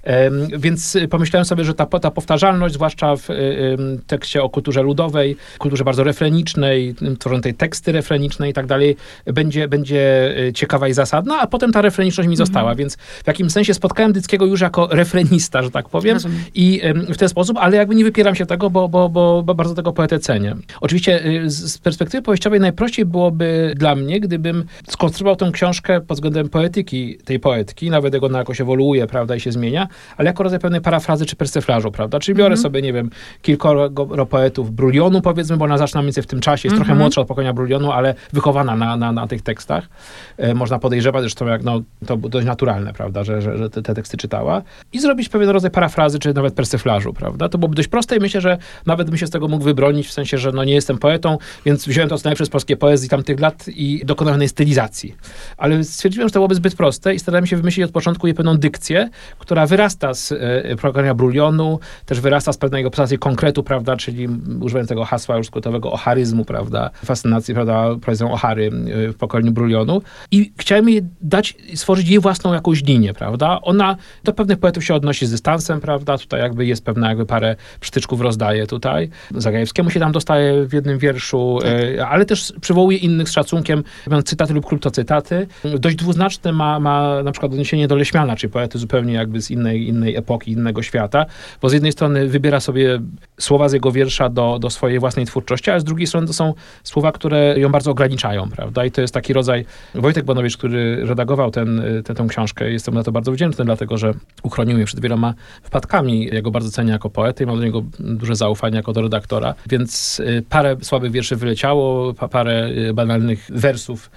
[0.07, 3.77] Um, więc pomyślałem sobie, że ta, ta powtarzalność, zwłaszcza w y,
[4.07, 10.35] tekście o kulturze ludowej, kulturze bardzo refrenicznej, tworzącej teksty refreniczne i tak dalej, będzie, będzie
[10.49, 12.47] y, ciekawa i zasadna, a potem ta refreniczność mi mhm.
[12.47, 16.39] została, więc w jakimś sensie spotkałem Dyckiego już jako refrenista, że tak powiem, Rozumiem.
[16.55, 19.75] i w ten sposób, ale jakby nie wypieram się tego, bo, bo, bo, bo bardzo
[19.75, 20.57] tego poetę cenię.
[20.81, 26.49] Oczywiście y, z perspektywy powieściowej najprościej byłoby dla mnie, gdybym skonstruował tę książkę pod względem
[26.49, 30.59] poetyki tej poetki, nawet jak ona jakoś ewoluuje, prawda, i się zmienia, ale jako rodzaj
[30.59, 32.63] pewnej parafrazy czy perseflażu, prawda, czyli biorę -hmm.
[32.63, 33.11] sobie, nie wiem,
[33.43, 33.91] kilkoro
[34.31, 36.99] poetów Brulionu, powiedzmy, bo ona zaczyna mniej więcej w tym czasie, jest trochę mhm.
[36.99, 39.89] młodsza od pokolenia Brulionu, ale wychowana na, na, na tych tekstach.
[40.37, 43.95] E, można podejrzewać, zresztą jak no, to dość naturalne, prawda, że, że, że te, te,
[43.95, 44.63] teksty czytała.
[44.93, 47.49] I zrobić pewien rodzaj parafrazy, czy nawet persyflażu, prawda.
[47.49, 50.13] To byłoby dość proste i myślę, że nawet bym się z tego mógł wybronić, w
[50.13, 53.41] sensie, że no nie jestem poetą, więc wziąłem to co najlepsze z polskiej poezji tamtych
[53.41, 55.15] lat i dokonałem stylizacji.
[55.57, 58.57] Ale stwierdziłem, że to byłoby zbyt proste i starałem się wymyślić od początku jej pewną
[58.57, 64.29] dykcję, która wyrasta z e, programu Brulionu, też wyrasta z pewnej obsesji konkretu, prawda, czyli
[64.61, 68.71] używając tego hasła już skrótowego ocharyzmu, prawda, fascynacji, prawda, poezją Ochary
[69.09, 73.61] y, w pokoleniu Brulionu i chciałem jej dać, stworzyć jej własną jakąś linię, prawda.
[73.63, 77.57] Ona do pewnych poetów się odnosi z dystansem, prawda, tutaj jakby jest pewna jakby parę
[77.81, 79.11] przytyczków rozdaje tutaj.
[79.35, 82.09] Zagajewskiemu się tam dostaje w jednym wierszu, tak.
[82.09, 83.85] ale też przywołuje innych z szacunkiem,
[84.25, 85.47] cytaty lub kryptocytaty.
[85.79, 89.89] Dość dwuznaczne ma, ma na przykład odniesienie do Leśmiana, czyli poety zupełnie jakby z innej,
[89.89, 91.27] innej epoki, innego świata,
[91.63, 93.01] bo z jednej strony wybiera sobie
[93.41, 96.55] słowa z jego wiersza do, do swojej własnej twórczości, a z drugiej strony to są
[96.85, 98.85] słowa, które ją bardzo ograniczają, prawda?
[98.85, 99.65] I to jest taki rodzaj...
[99.95, 104.15] Wojtek Bonowicz, który redagował ten, tę, tę książkę, jestem na to bardzo wdzięczny, dlatego że
[104.43, 106.29] uchronił mnie przed wieloma wpadkami.
[106.33, 109.55] Ja go bardzo cenię jako poetę i mam do niego duże zaufanie jako do redaktora,
[109.69, 114.11] więc y, parę słabych wierszy wyleciało, parę y, banalnych wersów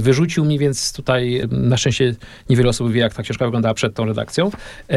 [0.00, 2.14] wyrzucił mi, więc tutaj na szczęście
[2.50, 4.50] niewiele osób wie, jak ta książka wyglądała przed tą redakcją.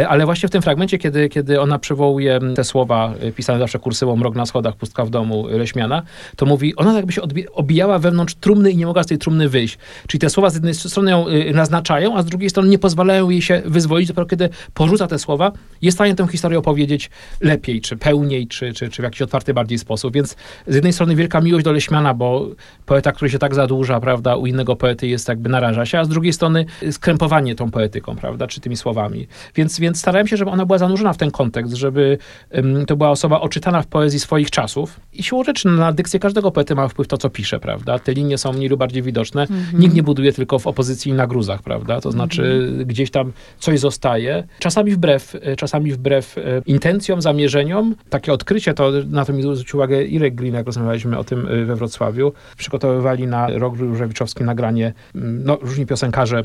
[0.07, 4.15] Ale właśnie w tym fragmencie, kiedy, kiedy ona przywołuje te słowa y, pisane zawsze kursywą,
[4.15, 6.03] mrok na schodach, pustka w domu Leśmiana,
[6.35, 7.21] to mówi, ona jakby się
[7.53, 9.77] obijała wewnątrz trumny i nie mogła z tej trumny wyjść.
[10.07, 13.29] Czyli te słowa z jednej strony ją y, naznaczają, a z drugiej strony nie pozwalają
[13.29, 17.09] jej się wyzwolić, dopiero kiedy porzuca te słowa, jest w stanie tę historię opowiedzieć
[17.41, 20.13] lepiej, czy pełniej, czy, czy, czy w jakiś otwarty bardziej sposób.
[20.13, 20.35] Więc
[20.67, 22.47] z jednej strony wielka miłość do Leśmiana, bo
[22.85, 26.09] poeta, który się tak zadłuża, prawda, u innego poety jest jakby naraża się, a z
[26.09, 29.27] drugiej strony skrępowanie tą poetyką, prawda, czy tymi słowami.
[29.55, 32.17] Więc, więc starałem się, żeby ona była zanurzona w ten kontekst, żeby
[32.51, 36.51] um, to była osoba oczytana w poezji swoich czasów i siłą rzeczy na dykcję każdego
[36.51, 37.99] poety ma wpływ to, co pisze, prawda.
[37.99, 39.41] Te linie są mniej lub bardziej widoczne.
[39.41, 39.81] Mhm.
[39.81, 42.85] Nikt nie buduje tylko w opozycji na gruzach, prawda, to znaczy mhm.
[42.85, 47.95] gdzieś tam coś zostaje, czasami wbrew, czasami wbrew e, intencjom, zamierzeniom.
[48.09, 51.65] Takie odkrycie, to na to mi zwrócił uwagę Irek Green, jak rozmawialiśmy o tym e,
[51.65, 52.33] we Wrocławiu.
[52.57, 54.66] Przygotowywali na rok różewiczowski nagranie,
[55.13, 56.41] no różni piosenkarze,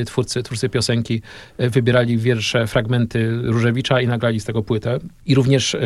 [0.00, 1.22] e, twórcy, twórcy piosenki
[1.58, 4.98] wybierali wiersze, fragmenty Różewicza i nagrali z tego płytę.
[5.26, 5.76] I również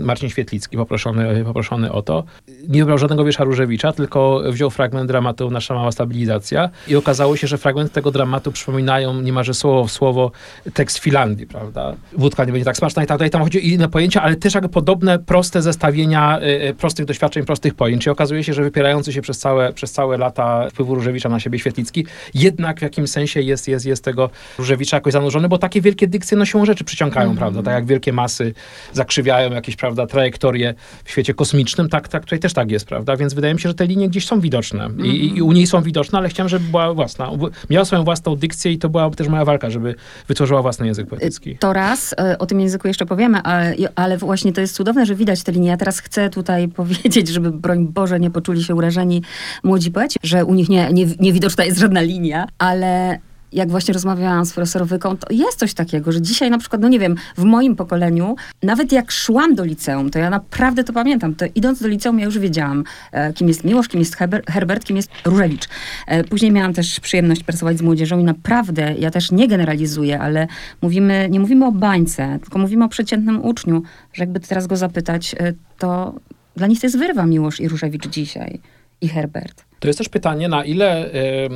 [0.00, 2.24] Marcin Świetlicki poproszony, poproszony o to.
[2.68, 7.46] Nie wybrał żadnego wiersza Różewicza, tylko wziął fragment dramatu Nasza mała stabilizacja i okazało się,
[7.46, 10.32] że fragmenty tego dramatu przypominają niemalże słowo w słowo
[10.74, 11.94] tekst Filandii, prawda?
[12.12, 13.30] Wódka nie będzie tak smaczna i tak dalej.
[13.30, 17.74] Tam chodzi o inne pojęcia, ale też jakby podobne, proste zestawienia y, prostych doświadczeń, prostych
[17.74, 18.06] pojęć.
[18.06, 21.58] I okazuje się, że wypierający się przez całe, przez całe lata wpływu Różewicza na siebie
[21.58, 26.06] Świetlicki, jednak w jakimś sensie jest, jest, jest tego Różewicza jakoś zanurzony, bo takie wielkie
[26.06, 27.38] dykcje no siłą rzeczy przyciągają, mm -hmm.
[27.38, 27.62] prawda?
[27.62, 28.54] Tak jak wielkie masy
[28.92, 33.16] zakrzywiają jakieś, prawda, trajektorie w świecie kosmicznym, tak, tak tutaj też tak jest, prawda?
[33.16, 34.84] Więc wydaje mi się, że te linie gdzieś są widoczne.
[34.84, 35.06] Mm -hmm.
[35.06, 37.30] I, I, u niej są widoczne, ale chciałem, żeby była własna.
[37.70, 39.94] Miała swoją własną dykcję i to była też moja walka, żeby
[40.28, 41.58] wytworzyła własny język poetycki.
[41.58, 45.14] To raz, e, o tym języku jeszcze powiemy, ale, ale właśnie to jest cudowne, że
[45.14, 45.68] widać te linie.
[45.68, 49.22] Ja teraz chcę tutaj powiedzieć, żeby broń Boże nie poczuli się urażeni
[49.62, 53.18] młodzi poeci, że u nich nie, nie, niewidoczna jest żadna linia, ale
[53.52, 56.88] jak właśnie rozmawiałam z profesorem Wyką, to jest coś takiego, że dzisiaj na przykład, no
[56.88, 61.34] nie wiem, w moim pokoleniu, nawet jak szłam do liceum, to ja naprawdę to pamiętam,
[61.34, 64.16] to idąc do liceum ja już wiedziałam, e, kim jest Miłosz, kim jest
[64.48, 65.68] Herbert, kim jest Różewicz.
[66.06, 70.46] E, później miałam też przyjemność pracować z młodzieżą i naprawdę, ja też nie generalizuję, ale
[70.82, 75.34] mówimy, nie mówimy o bańce, tylko mówimy o przeciętnym uczniu, że jakby teraz go zapytać,
[75.38, 76.14] e, to
[76.56, 78.60] dla nich to jest wyrwa Miłosz i Różewicz dzisiaj
[79.00, 79.69] i Herbert.
[79.80, 81.50] To jest też pytanie, na ile y,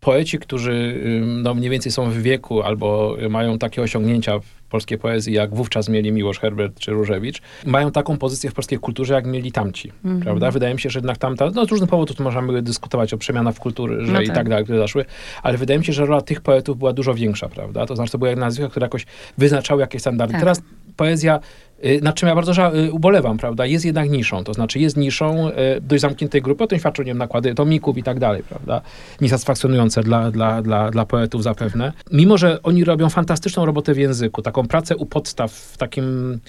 [0.00, 1.00] poeci, którzy
[1.42, 5.88] no, mniej więcej są w wieku albo mają takie osiągnięcia w polskiej poezji, jak wówczas
[5.88, 10.18] mieli Miłosz Herbert czy Różewicz, mają taką pozycję w polskiej kulturze, jak mieli tamci, mm
[10.18, 10.22] -hmm.
[10.22, 10.50] prawda?
[10.50, 13.54] Wydaje mi się, że jednak tamta, no z różnych powodów tu możemy dyskutować o przemianach
[13.54, 14.36] w kulturze no i tak.
[14.36, 15.04] tak dalej, które zaszły,
[15.42, 17.86] ale wydaje mi się, że rola tych poetów była dużo większa, prawda?
[17.86, 19.06] To znaczy, to były nazwiska, które jakoś
[19.38, 20.32] wyznaczały jakieś standardy.
[20.32, 20.40] Tak.
[20.40, 20.62] Teraz
[20.96, 21.40] poezja
[21.84, 25.48] Y, nad czym ja bardzo y, ubolewam, prawda, jest jednak niszą, to znaczy jest niszą
[25.48, 28.80] y, dość zamkniętej grupy, o tym świadczą nie wiem, nakłady tomików i tak dalej, prawda,
[29.20, 31.92] niesatysfakcjonujące dla, dla, dla, dla poetów zapewne.
[32.12, 36.40] Mimo, że oni robią fantastyczną robotę w języku, taką pracę u podstaw w takim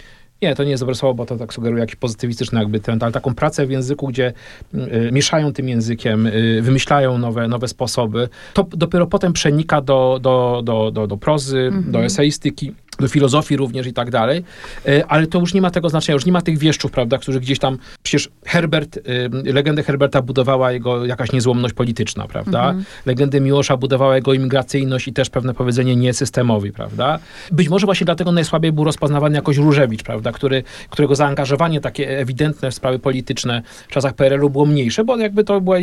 [0.42, 3.12] nie, to nie jest dobre słowo, bo to tak sugeruje jakiś pozytywistyczny jakby trend, ale
[3.12, 4.34] taką pracę w języku, gdzie
[4.74, 8.30] y, mieszają tym językiem, y, wymyślają nowe, nowe sposoby.
[8.54, 11.92] To dopiero potem przenika do, do, do, do, do prozy, mm -hmm.
[11.92, 14.44] do eseistyki do filozofii również i tak dalej,
[14.88, 17.40] e, ale to już nie ma tego znaczenia, już nie ma tych wieszczów, prawda, którzy
[17.40, 22.86] gdzieś tam, przecież Herbert, e, legendę Herberta budowała jego jakaś niezłomność polityczna, prawda, mhm.
[23.06, 27.20] legendę Miłosza budowała jego imigracyjność i też pewne powiedzenie niesystemowi, prawda.
[27.52, 32.72] Być może właśnie dlatego najsłabiej był rozpoznawany jakoś Różewicz, prawda, który, którego zaangażowanie takie ewidentne
[32.72, 35.80] w sprawy polityczne w czasach PRL-u było mniejsze, bo jakby to była,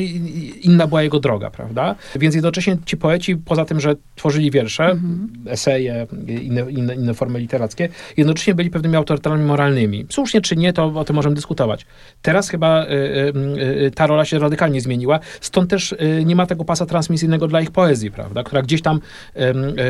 [0.63, 1.95] inna była jego droga, prawda.
[2.17, 5.29] Więc jednocześnie ci poeci, poza tym, że tworzyli wiersze, mhm.
[5.47, 10.07] eseje, inne, inne inne formy literackie, jednocześnie byli pewnymi autorytetami moralnymi.
[10.11, 11.87] Słusznie czy nie, to o tym możemy dyskutować.
[12.23, 16.65] Teraz chyba y, y, y, ta rola się radykalnie zmieniła, stąd też nie ma tego
[16.65, 19.01] pasa transmisyjnego dla ich poezji, prawda, która gdzieś tam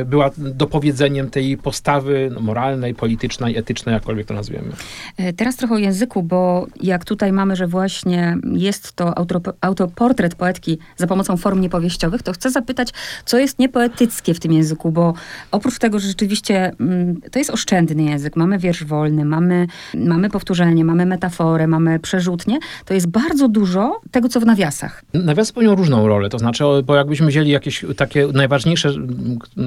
[0.07, 4.73] była dopowiedzeniem tej postawy no, moralnej, politycznej, etycznej, jakkolwiek to nazwiemy.
[5.17, 9.15] E, teraz trochę o języku, bo jak tutaj mamy, że właśnie jest to
[9.61, 12.93] autoportret poetki za pomocą form niepowieściowych, to chcę zapytać,
[13.25, 15.15] co jest niepoetyckie w tym języku, bo
[15.51, 18.37] oprócz tego, że rzeczywiście mm, to jest oszczędny język.
[18.37, 22.59] Mamy wiersz wolny, mamy, mamy powtórzenie, mamy metaforę, mamy przerzutnie.
[22.85, 25.05] To jest bardzo dużo tego, co w nawiasach.
[25.15, 26.29] Nawiasy pełnią różną rolę.
[26.29, 28.93] To znaczy, bo jakbyśmy wzięli jakieś takie najważniejsze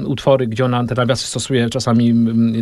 [0.06, 2.14] utwory, gdzie ona te nawiasy stosuje, czasami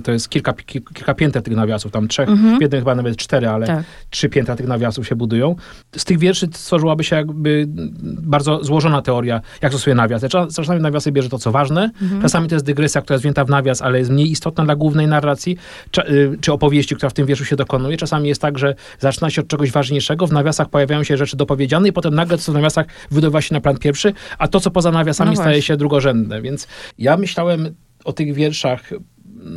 [0.05, 0.53] to jest kilka,
[0.95, 2.59] kilka pięter tych nawiasów, tam trzech, mhm.
[2.59, 3.85] w jednym chyba nawet cztery, ale tak.
[4.11, 5.57] trzy piętra tych nawiasów się budują.
[5.97, 7.67] Z tych wierszy stworzyłaby się jakby
[8.05, 10.23] bardzo złożona teoria, jak stosuje nawias.
[10.57, 12.23] Czasami nawiasy bierze to, co ważne, mhm.
[12.23, 15.07] czasami to jest dygresja, która jest wzięta w nawias, ale jest mniej istotna dla głównej
[15.07, 15.57] narracji,
[15.91, 17.97] czy, y, czy opowieści, która w tym wierszu się dokonuje.
[17.97, 21.89] Czasami jest tak, że zaczyna się od czegoś ważniejszego, w nawiasach pojawiają się rzeczy dopowiedziane
[21.89, 24.91] i potem nagle co w nawiasach wydobywa się na plan pierwszy, a to, co poza
[24.91, 26.43] nawiasami no staje się drugorzędne.
[26.43, 27.75] Więc ja myślałem
[28.05, 28.91] o tych wierszach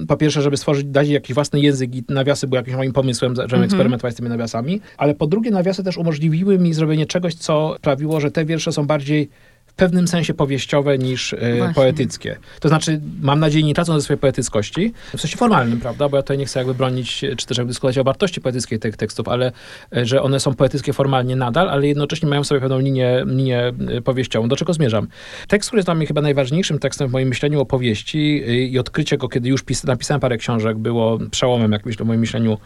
[0.07, 3.47] po pierwsze, żeby stworzyć, dać jakiś własny język i nawiasy były jakimś moim pomysłem, żeby
[3.47, 3.65] mm -hmm.
[3.65, 8.19] eksperymentować z tymi nawiasami, ale po drugie nawiasy też umożliwiły mi zrobienie czegoś, co sprawiło,
[8.19, 9.29] że te wiersze są bardziej
[9.77, 11.37] pewnym sensie powieściowe niż e,
[11.75, 12.37] poetyckie.
[12.59, 16.23] To znaczy, mam nadzieję, nie tracą ze swojej poetyckości, w sensie formalnym, prawda, bo ja
[16.23, 19.51] tutaj nie chcę jakby bronić, czy też jakby dyskutować o wartości poetyckiej tych tekstów, ale
[19.95, 24.01] e, że one są poetyckie formalnie nadal, ale jednocześnie mają sobie pewną linię, linię e,
[24.01, 24.47] powieściową.
[24.47, 25.07] Do czego zmierzam?
[25.47, 29.17] Tekst, który jest dla mnie chyba najważniejszym tekstem w moim myśleniu o powieści i odkrycie
[29.17, 32.57] go, kiedy już pis- napisałem parę książek, było przełomem jakimś w moim myśleniu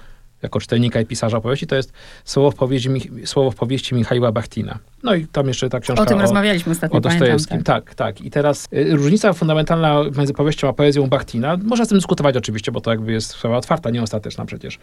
[0.41, 1.93] jako czytelnika i pisarza opowieści, to jest
[2.25, 2.89] słowo w powieści,
[3.25, 4.79] słowo w powieści Michaiła Bachtina.
[5.03, 7.63] No i tam jeszcze ta książka o tym o, rozmawialiśmy ostatnio, o Dostojewskim.
[7.63, 7.85] Tak.
[7.85, 8.25] tak, tak.
[8.25, 12.71] I teraz y, różnica fundamentalna między powieścią a poezją Bachtina, można z tym dyskutować oczywiście,
[12.71, 14.79] bo to jakby jest sprawa otwarta, nieostateczna przecież,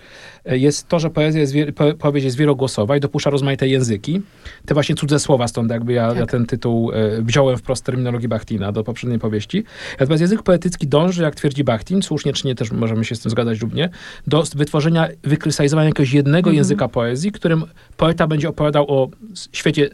[0.52, 4.22] y, jest to, że poezja jest, po, powieść jest wielogłosowa i dopuszcza rozmaite języki.
[4.66, 6.18] Te właśnie cudze słowa, stąd jakby ja, tak.
[6.18, 9.64] ja ten tytuł y, wziąłem wprost terminologii Bachtina do poprzedniej powieści.
[10.00, 13.30] Natomiast język poetycki dąży, jak twierdzi Bachtin, słusznie czy nie, też możemy się z tym
[13.30, 13.90] zgadzać lub nie,
[14.26, 16.56] do wytworzenia, wykrystalizowania jakiegoś jednego mhm.
[16.56, 17.64] języka poezji, którym
[17.96, 19.08] poeta będzie opowiadał o
[19.52, 19.90] świecie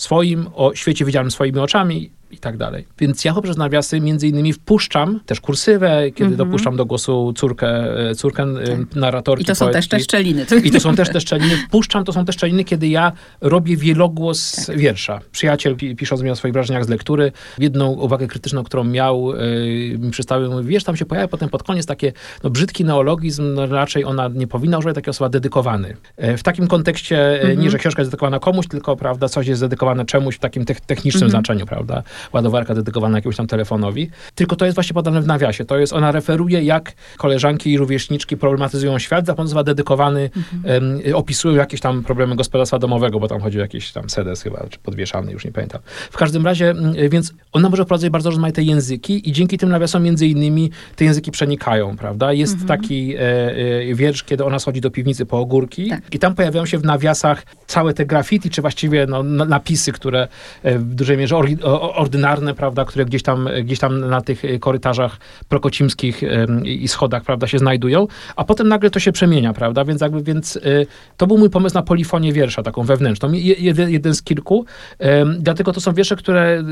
[0.00, 2.86] swoim, o świecie widzianym swoimi oczami i tak dalej.
[2.98, 6.38] Więc ja poprzez nawiasy między innymi wpuszczam też kursywę, kiedy mm -hmm.
[6.38, 7.68] dopuszczam do głosu córkę,
[8.10, 8.96] e, córkę tak.
[8.96, 9.42] narratorki.
[9.42, 9.78] I to są poetki.
[9.78, 10.46] też te szczeliny.
[10.64, 11.56] I to są też te szczeliny.
[11.56, 14.78] Wpuszczam, to są te szczeliny, kiedy ja robię wielogłos tak.
[14.78, 15.20] wiersza.
[15.32, 20.10] Przyjaciel pisząc mi o swoich wrażeniach z lektury, jedną uwagę krytyczną, którą miał, yy, mi
[20.10, 22.12] przedstawił, mówi, wiesz, tam się pojawia potem pod koniec takie
[22.44, 25.96] no, brzydki neologizm, no, raczej ona nie powinna używać takiej osoba dedykowany.
[26.18, 27.60] Yy, w takim kontekście mm -hmm.
[27.60, 30.74] nie, że książka jest dedykowana komuś, tylko, prawda, coś jest dedykowane czemuś w takim te
[30.74, 31.30] technicznym mm -hmm.
[31.30, 35.64] znaczeniu, prawda ładowarka dedykowana jakiemuś tam telefonowi, tylko to jest właśnie podane w nawiasie.
[35.64, 40.84] To jest, ona referuje, jak koleżanki i rówieśniczki problematyzują świat, za pomocą dedykowany, mhm.
[41.04, 44.66] um, opisują jakieś tam problemy gospodarstwa domowego, bo tam chodzi o jakiś tam sedes chyba,
[44.70, 45.80] czy podwieszany, już nie pamiętam.
[46.10, 46.74] W każdym razie,
[47.10, 51.30] więc ona może wprowadzać bardzo rozmaite języki i dzięki tym nawiasom między innymi te języki
[51.30, 52.32] przenikają, prawda?
[52.32, 52.68] Jest mhm.
[52.68, 56.14] taki e, e, wiersz, kiedy ona schodzi do piwnicy po ogórki tak.
[56.14, 60.28] i tam pojawiają się w nawiasach całe te graffiti, czy właściwie no, napisy, które
[60.62, 61.48] e, w dużej mierze or,
[62.10, 65.18] ordynarne, prawda, które gdzieś tam, gdzieś tam na tych korytarzach
[65.48, 66.22] prokocimskich
[66.64, 70.56] i schodach, prawda, się znajdują, a potem nagle to się przemienia, prawda, więc jakby, więc
[70.56, 74.64] y, to był mój pomysł na polifonię wiersza, taką wewnętrzną, jeden, jeden z kilku,
[75.38, 76.64] dlatego to są wiersze, które,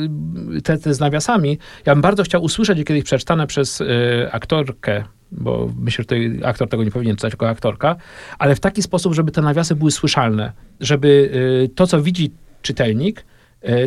[0.56, 3.86] y, te, te z nawiasami, ja bym bardzo chciał usłyszeć kiedyś przeczytane przez y,
[4.32, 7.96] aktorkę, bo myślę, że tutaj aktor tego nie powinien czytać, tylko aktorka,
[8.38, 11.30] ale w taki sposób, żeby te nawiasy były słyszalne, żeby
[11.74, 12.30] to, co widzi
[12.62, 13.24] czytelnik,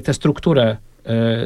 [0.04, 0.78] tę strukturę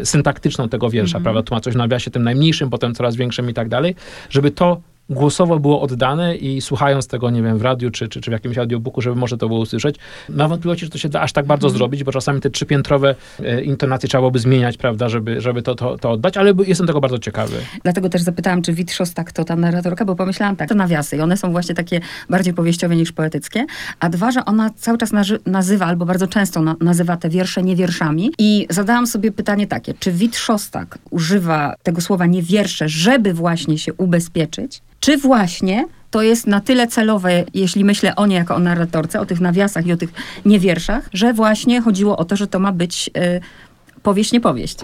[0.04, 1.24] syntaktyczną tego wiersza, mm -hmm.
[1.24, 1.44] prawda?
[1.44, 3.96] Tu ma coś w nawiasie tym najmniejszym, potem coraz większym i tak dalej,
[4.30, 8.32] żeby to głosowo było oddane i słuchając tego, nie wiem, w radiu czy, czy, czy
[8.32, 9.96] w jakimś audiobooku, żeby może to było usłyszeć.
[10.30, 11.78] Mam wątpliwości, że to się da aż tak bardzo mm.
[11.78, 15.98] zrobić, bo czasami te trzypiętrowe e, intonacje trzeba byłoby zmieniać, prawda, żeby, żeby to, to,
[15.98, 17.58] to oddać, ale jestem tego bardzo ciekawy.
[17.84, 21.22] Dlatego też zapytałam, czy Wit Szostak to ta narratorka, bo pomyślałam tak, to nawiasy i
[21.22, 23.65] one są właśnie takie bardziej powieściowe niż poetyckie,
[24.00, 25.12] a dwa, że ona cały czas
[25.46, 30.12] nazywa, albo bardzo często na nazywa te wiersze niewierszami i zadałam sobie pytanie takie, czy
[30.12, 36.62] Wit Szostak używa tego słowa niewiersze, żeby właśnie się ubezpieczyć, czy właśnie to jest na
[36.62, 40.10] tyle celowe, jeśli myślę o niej jako o narratorce, o tych nawiasach i o tych
[40.46, 43.42] niewierszach, że właśnie chodziło o to, że to ma być y,
[44.06, 44.78] powieść, nie powieść.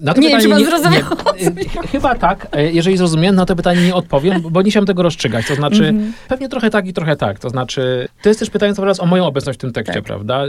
[0.00, 1.02] Na to nie pytanie, wiem, czy zrozumiał.
[1.40, 2.48] Nie, chyba tak.
[2.52, 5.46] E, jeżeli zrozumiałem, na to pytanie nie odpowiem, bo nie chciałem tego rozstrzygać.
[5.46, 6.12] To znaczy, mm -hmm.
[6.28, 7.38] pewnie trochę tak i trochę tak.
[7.38, 10.04] To znaczy, to jest też pytanie co raz o moją obecność w tym tekście, tak.
[10.04, 10.42] prawda?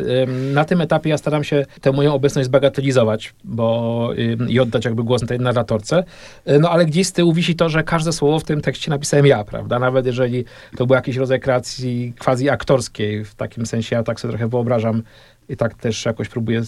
[0.54, 4.10] Na tym etapie ja staram się tę moją obecność zbagatelizować, bo
[4.48, 6.04] i oddać jakby głos tej narratorce.
[6.46, 9.26] E, no ale gdzieś z tyłu wisi to, że każde słowo w tym tekście napisałem
[9.26, 9.80] ja, prawda?
[9.80, 10.46] Nawet jeżeli
[10.78, 15.04] to był jakiś rodzaj kreacji quasi aktorskiej, w takim sensie ja tak sobie trochę wyobrażam
[15.50, 16.62] i tak też jakoś próbuję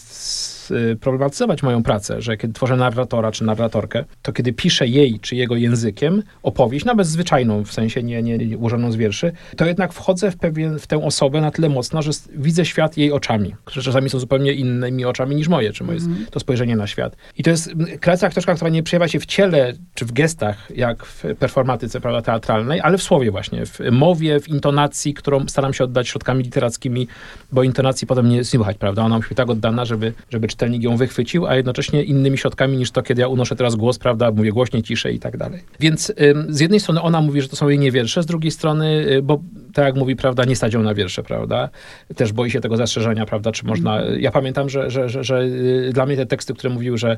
[1.02, 5.56] problematyzować moją pracę, że kiedy tworzę narratora czy narratorkę, to kiedy piszę jej czy jego
[5.56, 10.32] językiem opowieść, nawet zwyczajną, w sensie nie, nie, nie ułożoną z wierszy, to jednak wchodzę
[10.32, 14.10] w, pewien, w tę osobę na tyle mocno, że widzę świat jej oczami, które czasami
[14.10, 16.26] są zupełnie innymi oczami niż moje, czy moje mm.
[16.32, 17.16] to spojrzenie na świat.
[17.38, 21.06] I to jest kreacja aktorska, która nie przejawia się w ciele czy w gestach, jak
[21.06, 25.84] w performatyce prawda, teatralnej, ale w słowie właśnie, w mowie, w intonacji, którą staram się
[25.84, 27.08] oddać środkami literackimi,
[27.52, 29.04] bo intonacji potem nie słychać, prawda?
[29.04, 32.92] Ona musi być tak oddana, żeby, żeby czytelnik ją wychwycił, a jednocześnie innymi środkami niż
[32.92, 35.64] to, kiedy ja unoszę teraz głos, prawda, mówię głośniej, ciszej i tak dalej.
[35.80, 36.14] Więc
[36.50, 39.22] z jednej strony ona mówi, że to są jej nie wiersze, z drugiej strony, y,
[39.22, 39.40] bo
[39.74, 41.70] tak jak mówi, prawda, nie stać ją na wiersze, prawda,
[42.16, 44.20] też boi się tego zastrzeżenia, prawda, czy można, mhm.
[44.20, 47.18] ja pamiętam, że, że, że, że y, dla mnie te teksty, które mówiły, że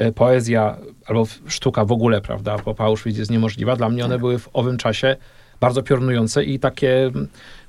[0.00, 4.20] y, poezja albo sztuka w ogóle, prawda, po Auschwitz jest niemożliwa, dla mnie one tak.
[4.20, 5.16] były w owym czasie
[5.62, 7.10] bardzo piorunujące i takie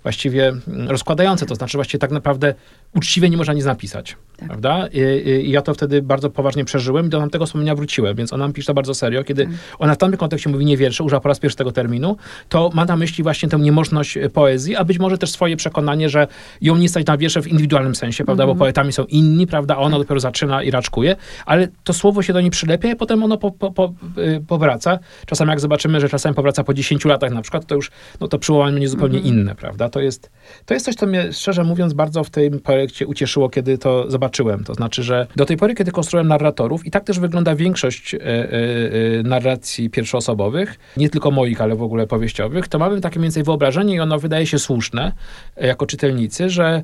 [0.04, 1.46] właściwie mm, rozkładające.
[1.46, 2.54] To znaczy właściwie tak naprawdę
[2.96, 4.18] uczciwie nie można nic napisać.
[4.38, 4.48] Tak.
[4.48, 4.88] Prawda?
[4.88, 8.48] I, I, ja to wtedy bardzo poważnie przeżyłem i do tamtego wspomnienia wróciłem, więc ona
[8.48, 9.24] mi pisze to bardzo serio.
[9.24, 9.54] Kiedy tak.
[9.80, 12.18] ona w tamtym kontekście mówi nie wiersze, używa po raz pierwszy tego terminu,
[12.50, 16.10] to ma na myśli właśnie tę niemożność e, poezji, a być może też swoje przekonanie,
[16.10, 16.28] że
[16.62, 18.44] ją nie stać na wiersze w indywidualnym sensie, prawda?
[18.44, 18.48] Mm.
[18.48, 18.60] Bo mhm.
[18.60, 19.76] poetami są inni, prawda?
[19.76, 20.06] A ona tak.
[20.06, 23.52] dopiero zaczyna i raczkuje, ale to słowo się do niej przylepia i potem ono po,
[23.52, 25.00] po, po, y, powraca.
[25.26, 28.40] Czasami jak zobaczymy, że czasami powraca po 10 latach na przykład, to już no, to
[28.40, 29.90] przywołanie będzie zupełnie mm inne, prawda?
[29.90, 30.32] To jest,
[30.66, 34.64] to jest coś, co mnie szczerze mówiąc bardzo w tym projekcie ucieszyło, kiedy to zobaczyłem.
[34.64, 38.20] To znaczy, że do tej pory, kiedy konstruuję narratorów, i tak też wygląda większość e,
[38.20, 43.28] e, e, narracji pierwszoosobowych, nie tylko moich, ale w ogóle powieściowych, to mamy takie mniej
[43.28, 45.12] więcej wyobrażenie i ono wydaje się słuszne
[45.58, 46.84] jako czytelnicy, że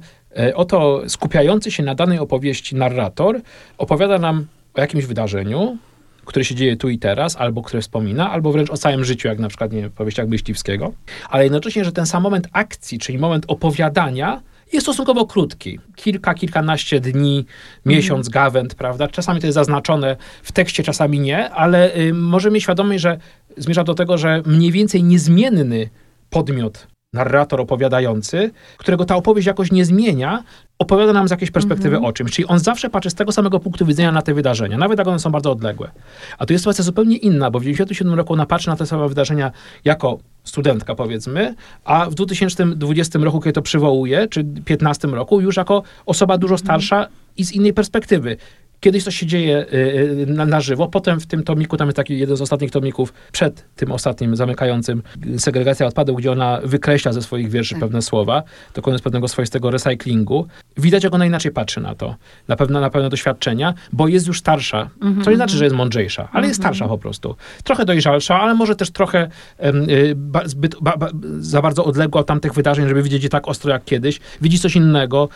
[0.56, 3.41] oto skupiający się na danej opowieści narrator
[3.78, 5.78] opowiada nam o jakimś wydarzeniu,
[6.26, 9.39] które się dzieje tu i teraz, albo które wspomina, albo wręcz o całym życiu, jak
[9.39, 10.93] na przykład nie, w powieściach Myśliwskiego,
[11.30, 14.41] ale jednocześnie, że ten sam moment akcji, czyli moment opowiadania,
[14.74, 15.80] jest stosunkowo krótki.
[15.95, 17.45] Kilka, kilkanaście dni,
[17.86, 18.32] miesiąc, mm.
[18.32, 19.07] gawęd, prawda?
[19.07, 23.17] Czasami to jest zaznaczone w tekście, czasami nie, ale y, możemy mieć świadomość, że
[23.57, 25.89] zmierza do tego, że mniej więcej niezmienny
[26.30, 30.43] podmiot narrator opowiadający, którego ta opowieść jakoś nie zmienia,
[30.80, 32.10] opowiada nam z jakiejś perspektywy mm -hmm.
[32.10, 32.32] o czymś.
[32.32, 35.20] Czyli on zawsze patrzy z tego samego punktu widzenia na te wydarzenia, nawet jak one
[35.20, 35.92] są bardzo odległe.
[36.38, 39.10] A tu jest sytuacja zupełnie inna, bo w 1997 roku ona patrzy na te same
[39.10, 39.52] wydarzenia
[39.86, 41.56] jako studentka, powiedzmy,
[41.86, 46.66] a w 2020 roku, kiedy to przywołuje, czy 2015 roku, już jako osoba dużo mhm.
[46.66, 47.10] starsza -hmm.
[47.38, 48.38] i z innej perspektywy.
[48.80, 51.96] Kiedyś to się dzieje y, y, na, na, żywo, potem w tym tomiku, tam jest
[51.96, 55.04] taki jeden z ostatnich tomików, przed tym ostatnim zamykającym,
[55.38, 57.82] segregacja odpadów, gdzie ona wykreśla ze swoich wierszy tak.
[57.82, 60.48] pewne słowa, dokonując pewnego swoistego recyklingu.
[60.78, 62.16] Widać, jak ona inaczej patrzy na to,
[62.48, 65.24] na pewne, na pewne doświadczenia, bo jest już starsza, mm -hmm.
[65.24, 66.48] co nie znaczy, że jest mądrzejsza, ale mm -hmm.
[66.48, 67.36] jest starsza po prostu.
[67.64, 69.28] Trochę dojrzalsza, ale może też trochę
[69.64, 71.10] y, ba, zbyt, ba, ba,
[71.40, 74.76] za bardzo odległa od tamtych wydarzeń, żeby widzieć je tak ostro jak kiedyś, widzi coś
[74.76, 75.30] innego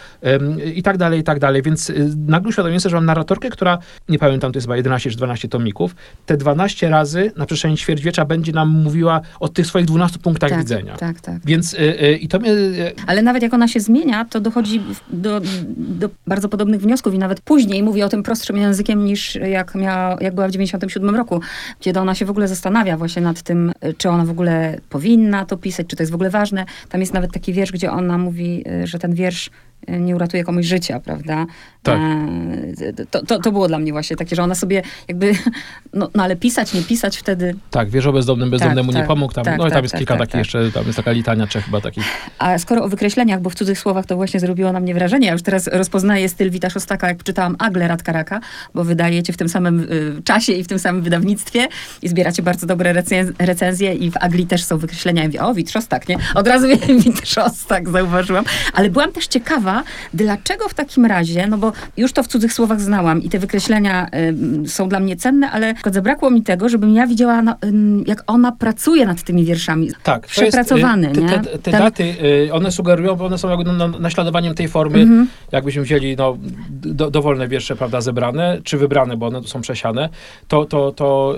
[0.76, 3.50] i tak dalej, i tak dalej, więc y, nagle uświadomiłem sobie, że mam narrator autorkę,
[3.50, 3.78] która,
[4.10, 8.26] nie pamiętam, to jest chyba 11 czy 12 tomików, te 12 razy na przestrzeni ćwierćwiecza
[8.26, 10.98] będzie nam mówiła o tych swoich 12 punktach tak, widzenia.
[10.98, 11.46] Tak, tak.
[11.46, 12.52] Więc y, y, i to mnie...
[12.52, 15.42] Y, Ale nawet jak ona się zmienia, to dochodzi do,
[15.78, 20.18] do bardzo podobnych wniosków i nawet później mówi o tym prostszym językiem niż jak, miała,
[20.22, 21.42] jak była w 97 roku,
[21.80, 25.58] kiedy ona się w ogóle zastanawia właśnie nad tym, czy ona w ogóle powinna to
[25.58, 26.66] pisać, czy to jest w ogóle ważne.
[26.90, 29.50] Tam jest nawet taki wiersz, gdzie ona mówi, że ten wiersz
[29.88, 31.46] nie uratuje komuś życia, prawda?
[31.84, 32.00] Tak.
[32.82, 35.32] E, to, to, to, było dla mnie właśnie takie, że ona sobie jakby,
[35.94, 37.56] no, no ale pisać, nie pisać wtedy.
[37.70, 39.34] Tak, wiesz o bezdomnym, bezdomnemu tak, nie tak, pomógł.
[39.34, 41.48] Tam, tak, no i tam tak, jest tak, kilka takich jeszcze, tam jest taka litania
[41.48, 42.04] trzech chyba takich.
[42.40, 45.34] A skoro o wykreśleniach, bo w cudzych słowach to właśnie zrobiło na mnie wrażenie, ja
[45.34, 48.40] już teraz rozpoznaję styl Wita Szostaka, jak czytałam Agle Radkaraka,
[48.74, 51.68] bo wydajecie w tym samym y, czasie i w tym samym wydawnictwie
[52.02, 55.22] i zbieracie bardzo dobre recenzje, recenzje i w Agli też są wykreślenia.
[55.22, 56.18] Ja mówię, o, Wit Szostak, nie?
[56.36, 56.68] Od razu
[57.04, 58.46] Wit Szostak zauważyłam.
[58.74, 59.73] Ale byłam też ciekawa,
[60.14, 64.08] dlaczego w takim razie, no bo już to w cudzych słowach znałam i te wykreślenia
[64.66, 67.58] y, są dla mnie cenne, ale zabrakło mi tego, żebym ja widziała, no, y,
[68.06, 69.90] jak ona pracuje nad tymi wierszami.
[70.04, 70.28] Tak.
[70.28, 71.22] Przepracowany, jest, y?
[71.22, 71.82] Te, te, te Ten...
[71.82, 72.16] daty,
[72.48, 75.26] y, one sugerują, bo one są jakby no, naśladowaniem tej formy, -hmm.
[75.52, 76.38] jakbyśmy wzięli no,
[76.70, 80.10] do, dowolne wiersze, prawda, zebrane, czy wybrane, bo one są przesiane,
[80.48, 81.36] to, to, to,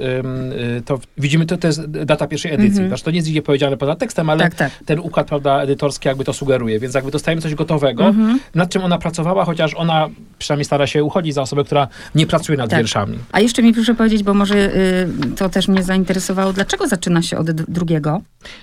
[0.78, 2.82] y, to widzimy, to, to jest data pierwszej edycji.
[2.84, 2.88] -hmm.
[2.88, 4.72] Znaczy, to nie jest gdzie powiedziane poza tekstem, ale tak, tak.
[4.86, 8.40] ten układ, prawda, edytorski jakby to sugeruje, więc jakby dostajemy coś gotowego, -hmm mhm.
[8.56, 10.10] nad czym ona pracowała, chociaż ona
[10.40, 12.80] przynajmniej stara się uchodzić za osobę, która nie pracuje nad tak.
[12.80, 13.18] wierszami.
[13.32, 17.38] A jeszcze mi proszę powiedzieć, bo może y, to też mnie zainteresowało, dlaczego zaczyna się
[17.38, 18.22] od drugiego?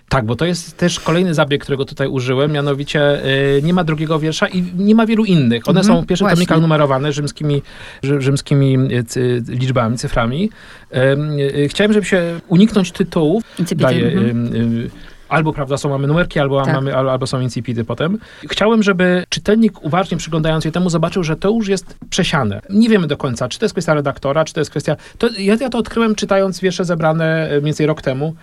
[0.08, 4.18] Tak, bo to jest też kolejny zabieg, którego tutaj użyłem, mianowicie y, nie ma drugiego
[4.18, 5.68] wiersza i nie ma wielu innych.
[5.68, 7.62] One mhm, są w pierwszych tomikach numerowane rzymskimi,
[8.02, 8.76] rzymskimi
[9.16, 10.50] y, liczbami, cyframi.
[11.64, 13.42] Y, chciałem, żeby się uniknąć tytułów.
[13.76, 14.90] Daję, mhm
[15.32, 16.74] albo prawda, są mamy numerki, albo, tak.
[16.74, 18.18] mamy, albo są incipity potem.
[18.48, 22.60] Chciałem, żeby czytelnik uważnie przyglądając się temu zobaczył, że to już jest przesiane.
[22.70, 24.96] Nie wiemy do końca, czy to jest kwestia redaktora, czy to jest kwestia...
[25.18, 28.34] To, ja, ja to odkryłem czytając wiersze zebrane mniej więcej rok temu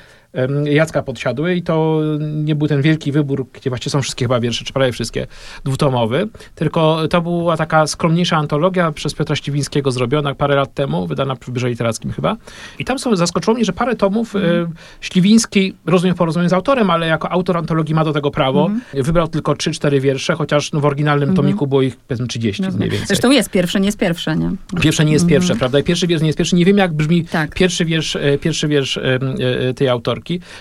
[0.63, 4.65] Jacka Podsiadły i to nie był ten wielki wybór, gdzie właściwie są wszystkie chyba wiersze,
[4.65, 5.27] czy prawie wszystkie,
[5.63, 11.35] dwutomowy, tylko to była taka skromniejsza antologia przez Piotra Ściwińskiego zrobiona parę lat temu, wydana
[11.35, 12.37] w Biurze Literackim chyba.
[12.79, 14.73] I tam są, zaskoczyło mnie, że parę tomów mm.
[15.01, 18.65] Śliwiński, rozumiem porozumiem z autorem, ale jako autor antologii ma do tego prawo.
[18.65, 18.81] Mm.
[18.93, 21.35] Wybrał tylko 3-4 wiersze, chociaż no, w oryginalnym mm.
[21.35, 23.07] tomiku było ich powiedzmy 30 no, mniej więcej.
[23.07, 24.51] Zresztą jest pierwsze, nie jest pierwsze, nie?
[24.81, 25.39] Pierwsze nie jest mhm.
[25.39, 25.79] pierwsze, prawda?
[25.79, 26.55] I pierwszy wiersz nie jest pierwszy.
[26.55, 27.55] Nie wiem, jak brzmi tak.
[27.55, 29.19] pierwszy wiersz, e, pierwszy wiersz e,
[29.73, 30.18] tej autorki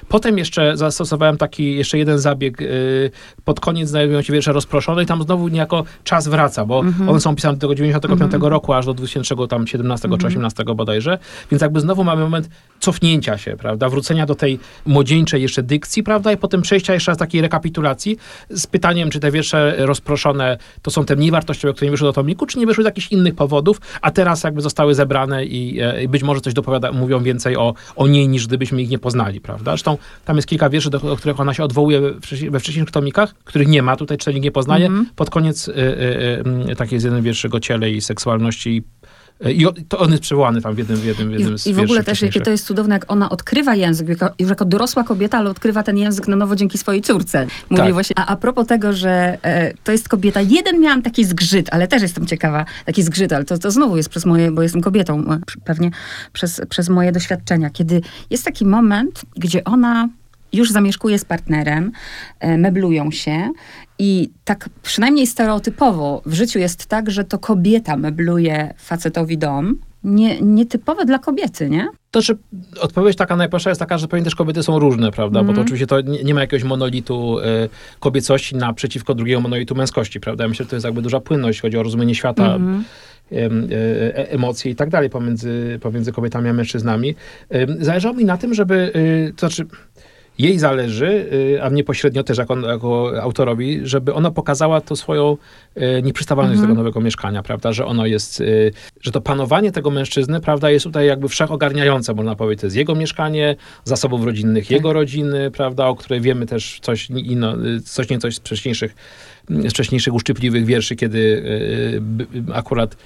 [0.08, 2.60] Potem jeszcze zastosowałem taki jeszcze jeden zabieg.
[2.62, 3.10] y,
[3.44, 6.78] Pod koniec znajdują się wiersze rozproszone i tam znowu niejako czas wraca, bo
[7.08, 11.18] one są pisane do tego 95 roku aż do 2017 czy 18 bodajże.
[11.50, 12.48] Więc jakby znowu mamy moment
[12.80, 13.88] cofnięcia się, prawda?
[13.88, 16.32] Wrócenia do tej młodzieńczej jeszcze dykcji, prawda?
[16.32, 18.16] I potem przejścia jeszcze raz takiej rekapitulacji
[18.50, 22.12] z pytaniem, czy te wiersze rozproszone to są te mniej wartościowe, które nie wyszły do
[22.12, 26.02] tomiku, czy nie wyszły z jakichś innych powodów, a teraz jakby zostały zebrane i, e,
[26.02, 29.40] i być może coś dopowiada, mówią więcej o, o niej, niż gdybyśmy ich nie poznali,
[29.48, 29.70] prawda?
[29.72, 32.90] Zresztą tam jest kilka wierszy, do, do których ona się odwołuje we, wcześniej- we wcześniejszych
[32.92, 34.88] tomikach, których nie ma, tutaj czytelnik nie poznaje.
[35.16, 38.82] Pod koniec y, y, y, taki jest jeden wiersz o ciele i seksualności i,
[39.40, 41.66] i o- to on jest przywołany tam w jednym, w jednym, w jednym I, z
[41.66, 44.64] I w ogóle też, jakie to jest cudowne, jak ona odkrywa język, jako, już jako
[44.64, 47.46] dorosła kobieta, ale odkrywa ten język na nowo dzięki swojej córce.
[47.70, 47.92] Mówi Tak.
[47.92, 51.88] właśnie, a, a propos tego, że e, to jest kobieta, jeden miałam taki zgrzyt, ale
[51.88, 55.24] też jestem ciekawa, taki zgrzyt, ale to, to znowu jest przez moje, bo jestem kobietą,
[55.32, 55.90] e, pewnie
[56.32, 60.08] przez, przez moje doświadczenia, kiedy jest taki moment, gdzie ona
[60.52, 61.92] już zamieszkuje z partnerem,
[62.40, 63.50] e, meblują się
[63.98, 69.78] i tak przynajmniej stereotypowo w życiu jest tak, że to kobieta mebluje facetowi dom.
[70.04, 71.88] Nie, nietypowe dla kobiety, nie?
[72.10, 72.34] To, że
[72.80, 75.40] odpowiedź taka najprostsza jest taka, że pewnie też kobiety są różne, prawda?
[75.40, 75.46] Mhm.
[75.46, 77.42] Bo to oczywiście to nie, nie ma jakiegoś monolitu y,
[78.00, 80.44] kobiecości naprzeciwko drugiego monolitu męskości, prawda?
[80.44, 82.84] Ja myślę, że to jest jakby duża płynność, jeśli chodzi o rozumienie świata, Mhm.
[83.32, 87.14] e, e, emocje i tak dalej pomiędzy, pomiędzy kobietami a mężczyznami.
[87.80, 88.92] Zależało mi na tym, żeby,
[89.36, 89.66] to znaczy
[90.38, 91.26] jej zależy,
[91.56, 95.36] y, a mnie pośrednio też jako, jako autorowi, żeby ona pokazała to swoją
[95.76, 99.90] y, nieprzystawalność do tego nowego mieszkania, prawda, że ono jest, y, że to panowanie tego
[99.90, 104.92] mężczyzny, prawda, jest tutaj jakby wszechogarniające, można powiedzieć, to jest jego mieszkanie, zasobów rodzinnych jego
[104.92, 108.94] rodziny, prawda, o której wiemy też coś, inno, coś niecoś z wcześniejszych
[109.50, 111.42] z wcześniejszych uszczypliwych wierszy, kiedy
[112.54, 112.96] akurat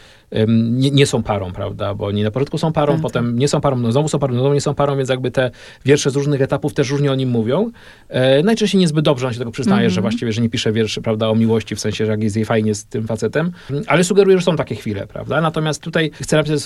[0.49, 1.95] nie, nie są parą, prawda?
[1.95, 4.35] Bo oni na początku są parą, Tak, potem nie są parą, no znowu są parą,
[4.35, 5.51] no znowu nie są parą, więc jakby te
[5.85, 7.71] wiersze z różnych etapów też różnie o nim mówią.
[8.09, 11.29] E, najczęściej niezbyt dobrze on się tego przyznaje, że właściwie, że nie pisze wierszy, prawda,
[11.29, 13.53] o miłości, w sensie, że jak jest jej fajnie z tym facetem,
[13.87, 15.41] ale sugeruje, że są takie chwile, prawda?
[15.41, 16.61] Natomiast tutaj chcę napisać o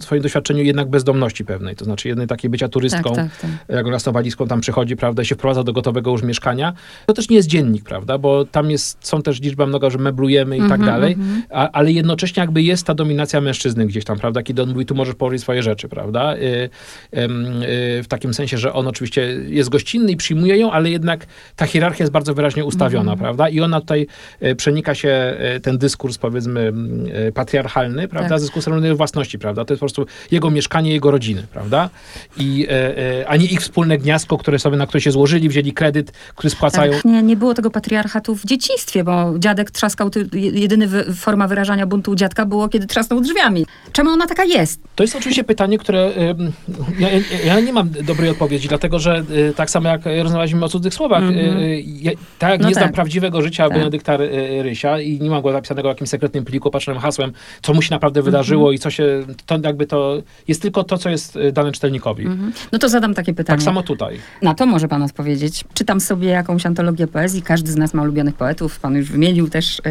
[0.00, 3.76] swoim, doświadczeniu jednak bezdomności pewnej, to znaczy jednej takiej bycia turystką, Tak, tak, tak.
[3.76, 6.72] jak ona z tą walizką tam przychodzi, prawda, i się wprowadza do gotowego już mieszkania.
[7.06, 10.56] To też nie jest dziennik, prawda, bo tam jest, są też liczba mnoga, że meblujemy
[10.56, 11.16] i tak Mhm, dalej,
[11.50, 14.94] a, ale jednocześnie jakby jest ta dominacja mężczyzny gdzieś tam, prawda, kiedy on mówi, tu
[14.94, 16.68] możesz położyć swoje rzeczy, prawda, y, y,
[18.02, 21.26] w takim sensie, że on oczywiście jest gościnny i przyjmuje ją, ale jednak
[21.56, 23.18] ta hierarchia jest bardzo wyraźnie ustawiona, Mhm.
[23.18, 24.06] prawda, i ona tutaj
[24.42, 26.72] y, przenika się y, ten dyskurs, powiedzmy,
[27.28, 28.38] y, patriarchalny, prawda, Tak.
[28.38, 31.90] z dyskursem własności, prawda, to jest po prostu jego mieszkanie, jego rodziny, prawda,
[32.36, 35.72] i, e, e, a nie ich wspólne gniazdko, które sobie, na które się złożyli, wzięli
[35.72, 36.92] kredyt, który spłacają.
[36.92, 41.86] Tak, nie, nie było tego patriarchatu w dzieciństwie, bo dziadek trzaskał, jedyny wy, forma wyrażania
[41.86, 43.66] buntu u dziadka było, kiedy trzasnął drzwiami.
[43.92, 44.80] Czemu ona taka jest?
[44.94, 46.12] To jest oczywiście pytanie, które
[46.98, 47.08] ja,
[47.46, 51.22] ja- nie mam dobrej odpowiedzi, dlatego że y, tak samo jak rozmawialiśmy o cudzych słowach,
[51.22, 52.94] y, ja, tak jak No nie znam tak.
[52.94, 53.78] prawdziwego życia Tak.
[53.78, 57.32] Benedykta y, Rysia i nie mam go zapisanego w jakimś sekretnym pliku opatrzonym hasłem,
[57.62, 61.10] co mu się naprawdę wydarzyło i co się, to jakby to jest tylko to, co
[61.10, 62.26] jest dane czytelnikowi.
[62.72, 63.56] No to zadam takie pytanie.
[63.58, 64.18] Tak samo tutaj.
[64.42, 65.64] Na to może pan odpowiedzieć.
[65.74, 69.82] Czytam sobie jakąś antologię poezji, każdy z nas ma ulubionych poetów, pan już wymienił też.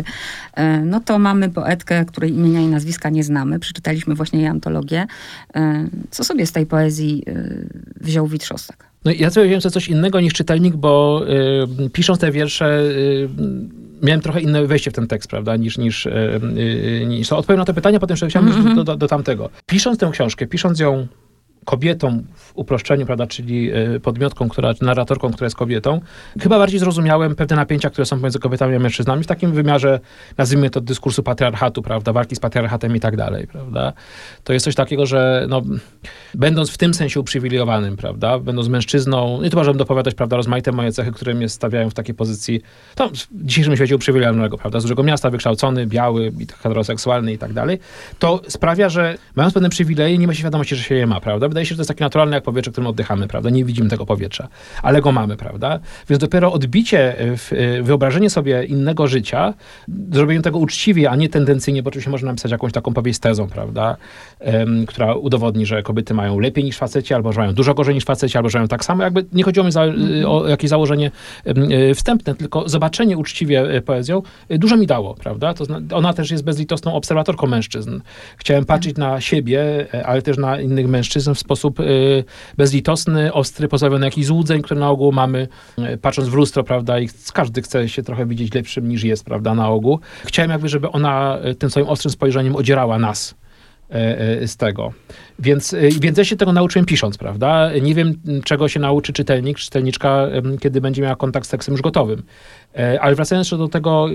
[0.84, 3.60] No to mamy poetkę, której imienia i nazwiska nie znamy.
[3.60, 5.06] Przeczytaliśmy właśnie jej antologię.
[5.56, 5.60] Y,
[6.12, 7.68] Co sobie z tej poezji y,
[8.02, 8.94] wziął Witrzostak?
[9.06, 11.22] No ja sobie wziąłem sobie coś innego niż czytelnik, bo
[11.86, 13.30] y, pisząc te wiersze y,
[14.02, 17.38] miałem trochę inne wejście w ten tekst, prawda, niż, niż, y, niż to.
[17.38, 19.50] Odpowiem na to pytanie, potem chciałem mm do, do, do tamtego.
[19.66, 21.08] Pisząc tę książkę, pisząc ją
[21.66, 22.24] kobietą
[22.56, 26.02] uproszczeniu, prawda, czyli y, podmiotką, która, narratorką, która jest kobietą,
[26.42, 30.00] chyba bardziej zrozumiałem pewne napięcia, które są pomiędzy kobietami a mężczyznami w takim wymiarze,
[30.38, 33.94] nazwijmy to dyskursu patriarchatu, prawda, walki z patriarchatem i tak dalej, prawda.
[34.44, 35.62] To jest coś takiego, że no,
[36.34, 40.92] będąc w tym sensie uprzywilejowanym, prawda, będąc mężczyzną, i tu możemy dopowiadać, prawda, rozmaite moje
[40.92, 42.62] cechy, które mnie stawiają w takiej pozycji,
[43.00, 47.54] no, w dzisiejszym świecie uprzywilejowanego, prawda, z dużego miasta, wykształcony, biały, tak heteroseksualny i tak
[47.54, 47.80] dalej,
[48.20, 51.48] to sprawia, że mając pewne przywileje, nie ma się świadomości, że się je ma, prawda.
[51.48, 53.50] Wydaje się, że to jest takie naturalne jak powietrze, którym oddychamy, prawda.
[53.50, 54.48] Nie widzimy tego powietrza,
[54.82, 55.80] ale go mamy, prawda.
[56.10, 59.54] Więc dopiero odbicie, e, e, wyobrażenie sobie innego życia,
[60.12, 63.98] zrobienie tego uczciwie, a nie tendencyjnie, bo oczywiście można napisać jakąś taką powieść tezą, prawda,
[64.40, 68.04] em, która udowodni, że kobiety mają lepiej niż faceci, albo że mają dużo gorzej niż
[68.04, 69.04] faceci, albo że mają tak samo.
[69.04, 69.84] Jakby nie chodziło mi za,
[70.28, 71.12] o jakieś założenie
[71.46, 75.54] e, wstępne, tylko zobaczenie uczciwie e, poezją e, dużo mi dało, prawda.
[75.54, 78.00] To ona też jest bezlitosną obserwatorką mężczyzn.
[78.38, 81.84] Chciałem patrzeć na siebie, e, ale też na innych mężczyzn w sposób e,
[82.58, 87.10] bezlitosny, ostry, pozbawiony jakichś złudzeń, które na ogół mamy, e, patrząc w lustro, prawda, i
[87.34, 90.00] każdy chce się trochę widzieć lepszym niż jest, prawda, na ogół.
[90.26, 93.36] Chciałem jakby, żeby ona e, tym swoim ostrym spojrzeniem odzierała nas
[94.46, 94.94] z tego.
[95.40, 97.72] Więc, więc ja się tego nauczyłem pisząc, prawda?
[97.82, 98.14] Nie wiem,
[98.44, 100.28] czego się nauczy czytelnik, czytelniczka,
[100.62, 102.24] kiedy będzie miała kontakt z tekstem już gotowym.
[102.78, 104.08] E, ale wracając jeszcze do tego,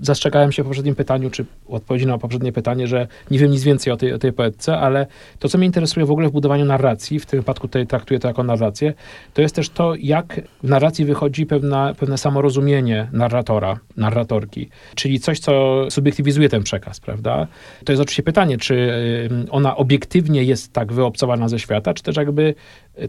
[0.00, 3.92] zastrzegałem się w poprzednim pytaniu, czy odpowiedzi na poprzednie pytanie, że nie wiem nic więcej
[3.92, 5.06] o tej, o tej poetce, ale
[5.38, 8.28] to, co mnie interesuje w ogóle w budowaniu narracji, w tym wypadku tutaj traktuję to
[8.28, 8.94] jako narrację,
[9.34, 15.38] to jest też to, jak w narracji wychodzi pewna, pewne samorozumienie narratora, narratorki, czyli coś,
[15.38, 17.46] co subiektywizuje ten przekaz, prawda?
[17.84, 18.92] To jest oczywiście pytanie, czy
[19.50, 22.54] ona obiektywnie jest tak wyobcowana ze świata, czy też jakby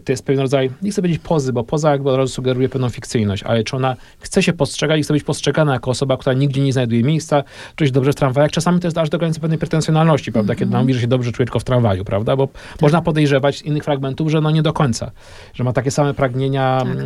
[0.04, 2.88] to jest pewien rodzaj, nie chcę powiedzieć pozy, bo poza jakby od razu sugeruje pewną
[2.88, 6.60] fikcyjność, ale czy ona chce się postrzegać i chce być postrzegana jako osoba, która nigdzie
[6.60, 7.44] nie znajduje miejsca,
[7.76, 8.50] czuć dobrze w tramwajach.
[8.50, 10.58] Czasami to jest aż do granicy pewnej pretensjonalności, prawda, mm -hmm.
[10.58, 12.82] kiedy nam mówi, że się dobrze czuje tylko w tramwaju, prawda, bo tak.
[12.82, 15.10] można podejrzewać z innych fragmentów, że no nie do końca,
[15.54, 16.96] że ma takie same pragnienia tak.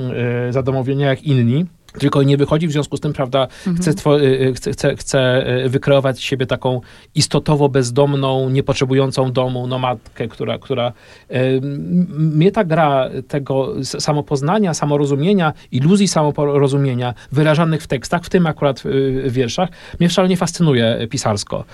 [0.49, 3.76] y, zadomowienia jak inni tylko nie wychodzi, w związku z tym, prawda, mhm.
[3.76, 6.80] chce, y, y, chce, chce, chce y, wykreować z siebie taką
[7.14, 10.93] istotowo bezdomną, niepotrzebującą domu nomadkę, która, która
[12.09, 18.82] mnie ta gra tego samopoznania, samorozumienia, iluzji samorozumienia wyrażanych w tekstach, w tym akurat
[19.24, 19.68] w wierszach,
[20.01, 21.64] mnie szalenie fascynuje pisarsko.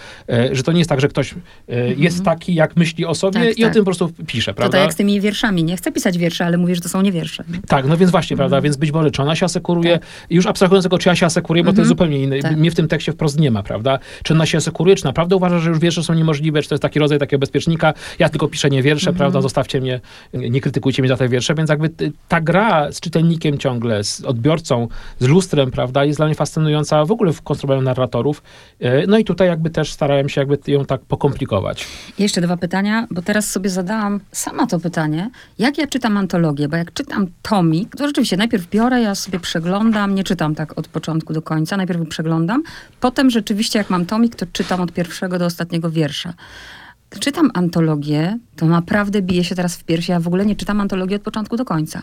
[0.52, 1.34] Że to nie jest tak, że ktoś
[1.68, 2.00] mhm.
[2.00, 3.70] jest taki, jak myśli o sobie tak, i tak.
[3.70, 4.68] o tym po prostu pisze, prawda?
[4.68, 5.64] To tak jak z tymi wierszami.
[5.64, 7.44] Nie chcę pisać wiersze, ale mówię, że to są nie wiersze.
[7.68, 8.64] Tak, no więc właśnie, prawda, mhm.
[8.64, 11.64] więc być może czy ona się asekuruje, tak już abstrahując tego, czy ja się asekuruję,
[11.64, 11.98] bo to jest mhm.
[11.98, 12.38] zupełnie inne.
[12.38, 12.56] Tak.
[12.56, 13.98] Mnie w tym tekście wprost nie ma, prawda?
[14.22, 16.82] Czy ona się asekuruje, czy naprawdę uważa, że już wiersze są niemożliwe, czy to jest
[16.82, 19.16] taki rodzaj takiego bezpiecznika, ja tylko piszę nie wiersze, mhm.
[19.18, 19.40] prawda?
[19.40, 20.00] Zostawcie mnie,
[20.34, 21.90] nie krytykujcie mnie za te wiersze, więc jakby
[22.28, 24.88] ta gra z czytelnikiem ciągle, z odbiorcą,
[25.18, 28.42] z lustrem, prawda, jest dla mnie fascynująca w ogóle w konstruowaniu narratorów.
[28.80, 31.86] E, no i tutaj jakby też starałem się jakby ją tak pokomplikować.
[32.18, 36.76] Jeszcze dwa pytania, bo teraz sobie zadałam sama to pytanie, jak ja czytam antologię, bo
[36.76, 41.32] jak czytam tomik, to rzeczywiście najpierw biorę, ja sobie przeglądam, nie czytam tak od początku
[41.32, 41.76] do końca.
[41.76, 42.62] Najpierw przeglądam,
[43.00, 46.34] potem rzeczywiście jak mam tomik, to czytam od pierwszego do ostatniego wiersza.
[47.20, 50.12] Czytam antologię, to naprawdę bije się teraz w piersi.
[50.12, 52.02] Ja w ogóle nie czytam antologii od początku do końca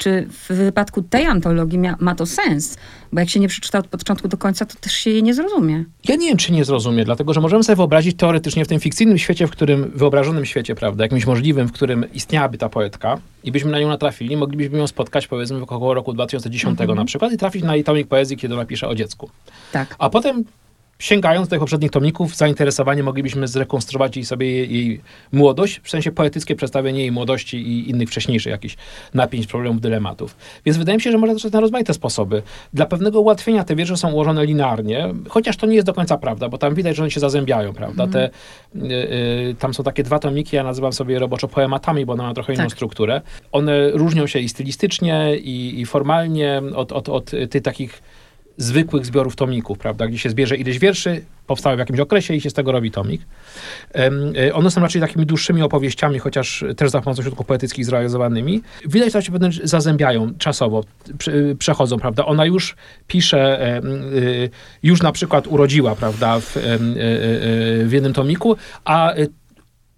[0.00, 2.76] czy w wypadku tej antologii ma, ma, to sens?
[3.12, 5.84] Bo jak się nie przeczyta od początku do końca, to też się jej nie zrozumie.
[6.08, 9.18] Ja nie wiem, czy nie zrozumie, dlatego że możemy sobie wyobrazić teoretycznie w tym fikcyjnym
[9.18, 13.70] świecie, w którym, wyobrażonym świecie, prawda, jakimś możliwym, w którym istniałaby ta poetka i byśmy
[13.70, 16.98] na nią natrafili, moglibyśmy ją spotkać powiedzmy w około roku 2010 mhm.
[16.98, 19.30] na przykład i trafić na jej tomik poezji, kiedy ona pisze o dziecku.
[19.72, 19.96] Tak.
[19.98, 20.44] A potem
[21.00, 25.00] sięgając do tych poprzednich tomików, zainteresowanie moglibyśmy zrekonstruować jej sobie jej, jej,
[25.32, 28.76] młodość, w sensie poetyckie przedstawienie jej młodości i innych wcześniejszych jakichś
[29.14, 30.36] napięć, problemów, dylematów.
[30.64, 32.42] Więc wydaje mi się, że można to na rozmaite sposoby.
[32.74, 36.48] Dla pewnego ułatwienia te wiersze są ułożone linearnie, chociaż to nie jest do końca prawda,
[36.48, 38.02] bo tam widać, że one się zazębiają, prawda?
[38.02, 38.12] Mm.
[38.12, 38.30] Te,
[38.76, 38.92] y,
[39.50, 42.54] y, tam są takie dwa tomiki, ja nazywam sobie roboczo poematami, bo one mają trochę
[42.54, 42.72] inną tak.
[42.72, 43.20] strukturę.
[43.52, 48.02] One różnią się i stylistycznie, i, i formalnie od, od, od tych takich
[48.60, 52.50] zwykłych zbiorów tomików, prawda, gdzie się zbierze ileś wierszy, powstały w jakimś okresie i się
[52.50, 53.22] z tego robi tomik.
[53.94, 58.62] E, one są raczej takimi dłuższymi opowieściami, chociaż też za pomocą środków poetyckich zrealizowanymi.
[58.86, 60.84] Widać, że się pewne zazębiają czasowo,
[61.58, 62.26] przechodzą, prawda.
[62.26, 63.80] Ona już pisze,
[64.14, 64.50] y,
[64.82, 66.52] już na przykład urodziła, prawda, w,
[67.84, 69.14] w jednym tomiku, a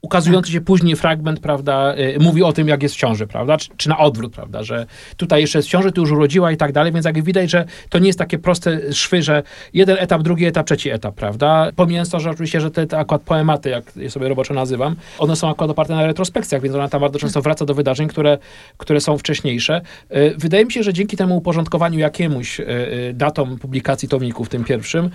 [0.03, 0.53] ukazujący tak.
[0.53, 3.89] się później fragment, prawda, y, mówi o tym, jak jest w ciąży, prawda, czy, czy,
[3.89, 4.87] na odwrót, prawda, że
[5.17, 7.65] tutaj jeszcze jest w ciąży, tu już urodziła i tak dalej, więc jak widać, że
[7.89, 9.43] to nie jest takie proste szwy, że
[9.75, 13.23] jeden etap, drugi etap, trzeci etap, prawda, pomijając to, że oczywiście, że te, te akurat
[13.23, 17.01] poematy, jak je sobie roboczo nazywam, one są akurat oparte na retrospekcjach, więc ona tam
[17.01, 18.39] bardzo często wraca do wydarzeń, które,
[18.77, 19.81] które są wcześniejsze.
[20.17, 22.67] Y, wydaje mi się, że dzięki temu uporządkowaniu jakiemuś y,
[23.15, 25.11] datom publikacji tomików, tym pierwszym,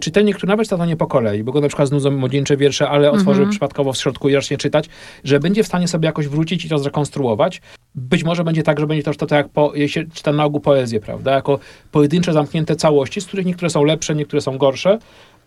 [0.00, 2.88] czytelnik, który nawet czyta to nie po kolei, bo go na przykład znudzą młodzieńcze wiersze,
[2.88, 3.50] ale otworzy mhm.
[3.50, 4.88] przypadkowo w środku i zacznie czytać,
[5.24, 7.60] że będzie w stanie sobie jakoś wrócić i to zrekonstruować.
[7.94, 10.60] Być może będzie tak, że będzie to, to, to jak po, się czyta na ogół
[10.60, 11.32] poezję, prawda?
[11.32, 11.58] Jako
[11.92, 14.98] pojedyncze, zamknięte całości, z których niektóre są lepsze, niektóre są gorsze,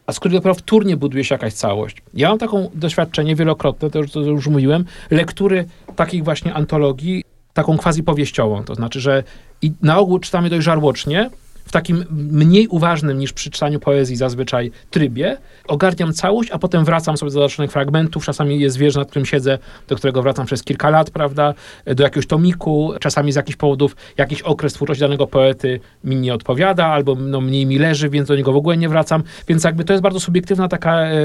[0.05, 1.97] a z których dopiero wtórnie buduje się jakaś całość.
[2.13, 5.65] Ja mam taką doświadczenie wielokrotne, to już, to już mówiłem, lektury
[5.95, 7.23] takich właśnie antologii,
[7.53, 9.23] taką quasi powieściową, to znaczy, że
[9.61, 11.29] i na ogół czytamy dość żarłocznie,
[11.65, 15.37] w takim mniej uważnym niż przy czytaniu poezji zazwyczaj trybie,
[15.67, 18.25] ogarniam całość, a potem wracam sobie do zaznaczonych fragmentów.
[18.25, 19.57] Czasami jest wiersz, nad którym siedzę,
[19.87, 21.53] do którego wracam przez kilka lat, prawda,
[21.95, 22.93] do jakiegoś tomiku.
[22.99, 27.65] Czasami z jakichś powodów jakiś okres twórczości danego poety mi nie odpowiada, albo no, mniej
[27.65, 29.23] mi leży, więc do niego w ogóle nie wracam.
[29.47, 31.15] Więc jakby to jest bardzo subiektywna taka, e,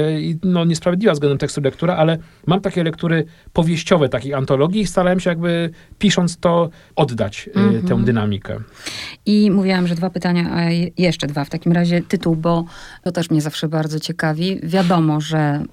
[0.43, 5.29] no niesprawiedliwa względem tekstu lektura, ale mam takie lektury powieściowe takich antologii i starałem się
[5.29, 5.69] jakby
[5.99, 7.87] pisząc to oddać mm -hmm.
[7.87, 8.59] tę dynamikę.
[9.25, 10.61] I mówiłam, że dwa pytania pytania, a
[10.97, 11.45] jeszcze dwa.
[11.45, 12.65] W takim razie tytuł, bo
[13.03, 14.59] to też mnie zawsze bardzo ciekawi.
[14.63, 15.63] Wiadomo, że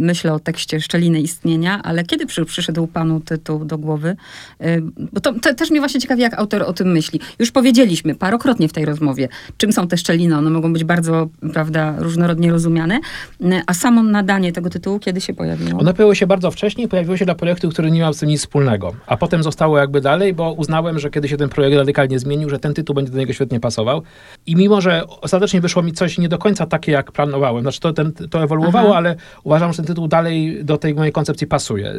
[0.00, 4.16] myślę o tekście Szczeliny Istnienia, ale kiedy przy, przyszedł panu tytuł do głowy?
[4.60, 4.82] Y,
[5.12, 7.20] bo to, to, też mnie właśnie ciekawi, jak autor o tym myśli.
[7.38, 10.36] Już powiedzieliśmy parokrotnie w tej rozmowie, czym są te szczeliny.
[10.36, 13.00] One mogą być bardzo, prawda, różnorodnie rozumiane.
[13.40, 15.80] Y, a samo nadanie tego tytułu, kiedy się pojawiło?
[15.80, 18.40] One pojawiły się bardzo wcześnie, pojawiło się dla projektu, który nie miał z tym nic
[18.40, 18.94] wspólnego.
[19.06, 22.58] A potem zostało jakby dalej, bo uznałem, że kiedy się ten projekt radykalnie zmienił, że
[22.58, 24.01] ten tytuł będzie do niego świetnie pasował.
[24.46, 27.92] I mimo, że ostatecznie wyszło mi coś nie do końca takie, jak planowałem, znaczy to,
[27.92, 28.98] ten, to ewoluowało, Aha.
[28.98, 31.94] ale uważam, że ten tytuł dalej do tej mojej koncepcji pasuje.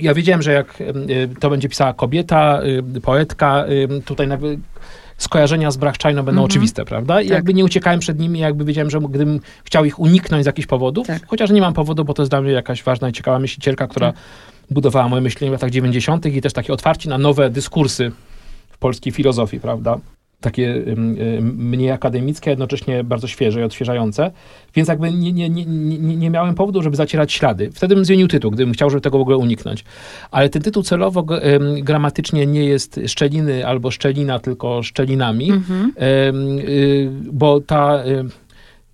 [0.00, 0.82] Ja wiedziałem, że jak
[1.40, 2.60] to będzie pisała kobieta,
[3.02, 3.64] poetka,
[4.04, 4.60] tutaj nawet
[5.18, 6.44] skojarzenia z Brachczajną będą -hmm.
[6.44, 7.20] oczywiste, prawda?
[7.20, 7.34] I tak.
[7.34, 11.06] jakby nie uciekałem przed nimi, jakby wiedziałem, że gdybym chciał ich uniknąć z jakichś powodów,
[11.06, 11.26] tak.
[11.26, 14.12] chociaż nie mam powodu, bo to jest dla mnie jakaś ważna i ciekawa myślicielka, która
[14.12, 14.22] tak.
[14.70, 16.26] budowała moje myślenie w latach 90.
[16.26, 18.12] i też takie otwarcie na nowe dyskursy
[18.68, 19.98] w polskiej filozofii, prawda?
[20.40, 20.84] Takie
[21.40, 24.30] mniej akademickie, jednocześnie bardzo świeże i odświeżające,
[24.74, 27.70] więc jakby nie, nie, nie, nie, nie miałem powodu, żeby zacierać ślady.
[27.74, 29.84] Wtedy bym zmienił tytuł, gdybym chciał, żeby tego w ogóle uniknąć.
[30.30, 31.24] Ale ten tytuł celowo
[31.82, 35.92] gramatycznie nie jest szczeliny albo szczelina, tylko szczelinami, mhm.
[35.98, 38.04] y, bo ta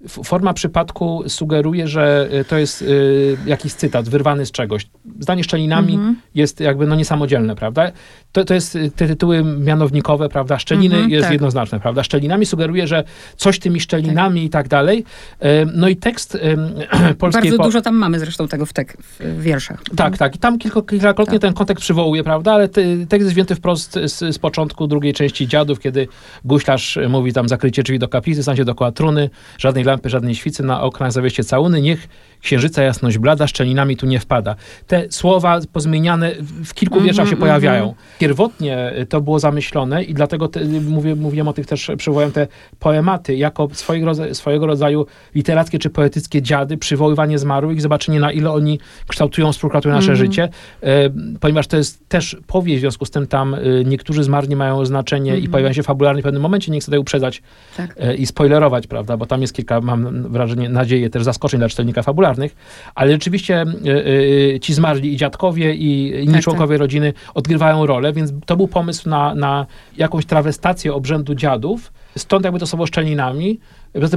[0.08, 4.86] forma przypadku sugeruje, że e, to jest y, jakiś cytat wyrwany z czegoś.
[5.20, 6.16] Zdanie szczelinami mm -hmm.
[6.34, 7.92] jest jakby no niesamodzielne, prawda?
[8.32, 10.58] To, to jest te tytuły mianownikowe, prawda?
[10.58, 11.32] Szczeliny mm -hmm, jest tak.
[11.32, 12.04] jednoznaczne, prawda?
[12.04, 13.04] Szczelinami sugeruje, że
[13.36, 14.46] coś tymi szczelinami tak.
[14.46, 15.04] i tak dalej.
[15.40, 17.50] E, no i tekst e, polskiej...
[17.50, 19.82] Bardzo dużo tam mamy zresztą tego w, tek, w wierszach.
[19.96, 20.36] Tak, tak.
[20.36, 21.40] I tam kilka, kilkakrotnie tak.
[21.40, 22.52] ten kontekst przywołuje, prawda?
[22.52, 26.08] Ale te, tekst jest wzięty wprost z, z początku drugiej części Dziadów, kiedy
[26.44, 30.82] guślarz mówi tam zakrycie drzwi do kaplicy, stańcie dookoła truny, żadnej lampy, żadnej świcy, na
[30.82, 32.08] oknach zawieście całuny, niech
[32.44, 34.56] księżyca jasność blada, szczelinami tu nie wpada.
[34.86, 37.40] Te słowa pozmieniane w kilku -hmm, wierszach się -hmm.
[37.40, 37.94] pojawiają.
[38.18, 42.46] Pierwotnie to było zamyślone i dlatego te, mówię, mówiłem o tych też, przywołałem te
[42.78, 48.50] poematy jako swojego rodzaju, swojego rodzaju literackie czy poetyckie dziady, przywoływanie zmarłych, zobaczenie na ile
[48.52, 48.78] oni
[49.08, 50.26] kształtują, współkształtują nasze mm -hmm.
[50.26, 50.48] życie,
[50.82, 54.84] e, ponieważ to jest też powieść, w związku z tym tam e, niektórzy zmarli mają
[54.84, 55.50] znaczenie i mhm.
[55.50, 57.42] pojawiają się fabularnie w pewnym momencie, nie chcę tutaj uprzedzać
[57.76, 57.94] tak.
[57.98, 62.02] e, i spoilerować, prawda, bo tam jest kilka, mam wrażenie, nadzieję też zaskoczeń dla czytelnika
[62.34, 62.56] fabularnych,
[62.94, 66.44] ale rzeczywiście e, e, ci zmarli i dziadkowie i inni tak, tak.
[66.44, 66.80] członkowie tak.
[66.80, 69.66] rodziny odgrywają rolę, więc to był pomysł na, na
[69.96, 73.60] jakąś trawestację obrzędu dziadów, stąd jakby to słowo szczelinami.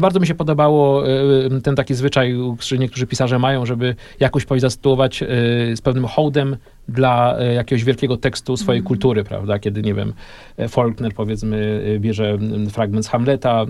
[0.01, 4.61] Bardzo mi się podobało e, ten taki zwyczaj, który niektórzy pisarze mają, żeby jakąś powieść
[4.61, 5.24] zastytułować
[5.76, 6.57] z pewnym hołdem
[6.89, 8.88] dla jakiegoś wielkiego tekstu swojej mm.
[8.88, 9.59] kultury, prawda?
[9.59, 10.13] Kiedy, nie wiem,
[10.69, 12.38] Faulkner powiedzmy bierze
[12.71, 13.65] fragment z Hamleta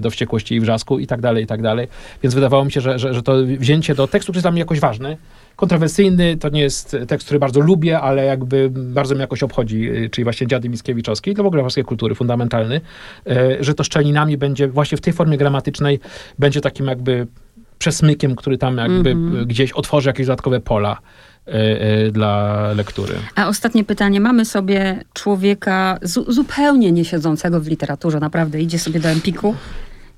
[0.00, 1.88] do Wściekłości i Wrzasku i tak dalej, i tak dalej.
[2.22, 4.60] Więc wydawało mi się, że, że, że to wzięcie do tekstu, który jest dla mnie
[4.60, 5.16] jakoś ważny,
[5.56, 10.24] kontrowersyjny, to nie jest tekst, który bardzo lubię, ale jakby bardzo mnie jakoś obchodzi, czyli
[10.24, 12.80] właśnie Dziady Mickiewiczowski, i to w ogóle polskiej kultury, fundamentalny,
[13.60, 16.00] że to szczelinami będzie właśnie w tej formie gramatycznej
[16.38, 17.26] będzie takim jakby
[17.78, 19.46] przesmykiem, który tam jakby mm -hmm.
[19.46, 20.98] gdzieś otworzy jakieś dodatkowe pola.
[21.46, 23.14] E, e, dla lektury.
[23.34, 24.20] A ostatnie pytanie.
[24.20, 25.98] Mamy sobie człowieka
[26.28, 29.54] zupełnie nie siedzącego w literaturze, naprawdę idzie sobie do Empiku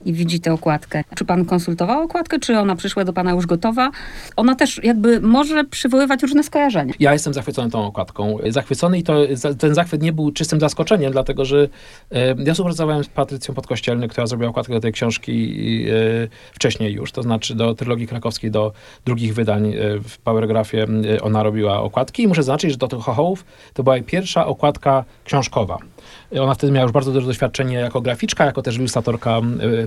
[0.06, 1.04] i widzi tę okładkę.
[1.14, 3.90] Czy pan konsultował okładkę, czy ona przyszła do pana już gotowa?
[4.36, 6.94] Ona też jakby może przywoływać różne skojarzenia.
[7.00, 8.38] Ja jestem zachwycony tą okładką.
[8.48, 9.14] Zachwycony i to,
[9.58, 11.68] ten zachwyt nie był czystym zaskoczeniem, dlatego że
[12.12, 15.56] e, ja współpracowałem z Patrycją Podkościelny, która zrobiła okładkę do tej książki
[15.88, 15.92] e,
[16.52, 18.72] wcześniej już, to znaczy do trylogii krakowskiej, do
[19.04, 20.86] drugich wydań e, w Powergrafie
[21.22, 23.44] ona robiła okładki i muszę zaznaczyć, że do tych Hochołów
[23.74, 25.78] to była pierwsza okładka książkowa.
[26.40, 29.40] Ona wtedy miała już bardzo duże doświadczenie jako graficzka, jako też ilustratorka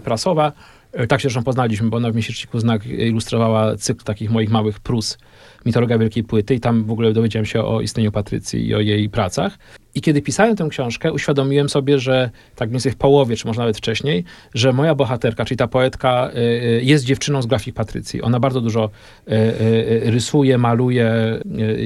[0.10, 0.52] prasowa.
[0.92, 4.80] E, tak się zresztą poznaliśmy, bo ona w miesięczniku Znak ilustrowała cykl takich moich małych
[4.80, 5.18] prus
[5.66, 9.10] Mitologia Wielkiej Płyty i tam w ogóle dowiedziałem się o istnieniu Patrycji i o jej
[9.10, 9.58] pracach.
[9.96, 13.60] I kiedy pisałem tę książkę, uświadomiłem sobie, że tak mniej więcej w połowie, czy może
[13.60, 14.24] nawet wcześniej,
[14.54, 18.22] że moja bohaterka, czyli ta poetka, y, y, jest dziewczyną z grafik Patrycji.
[18.22, 18.90] Ona bardzo dużo
[19.28, 21.40] y, rysuje, maluje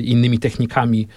[0.04, 1.08] innymi technikami,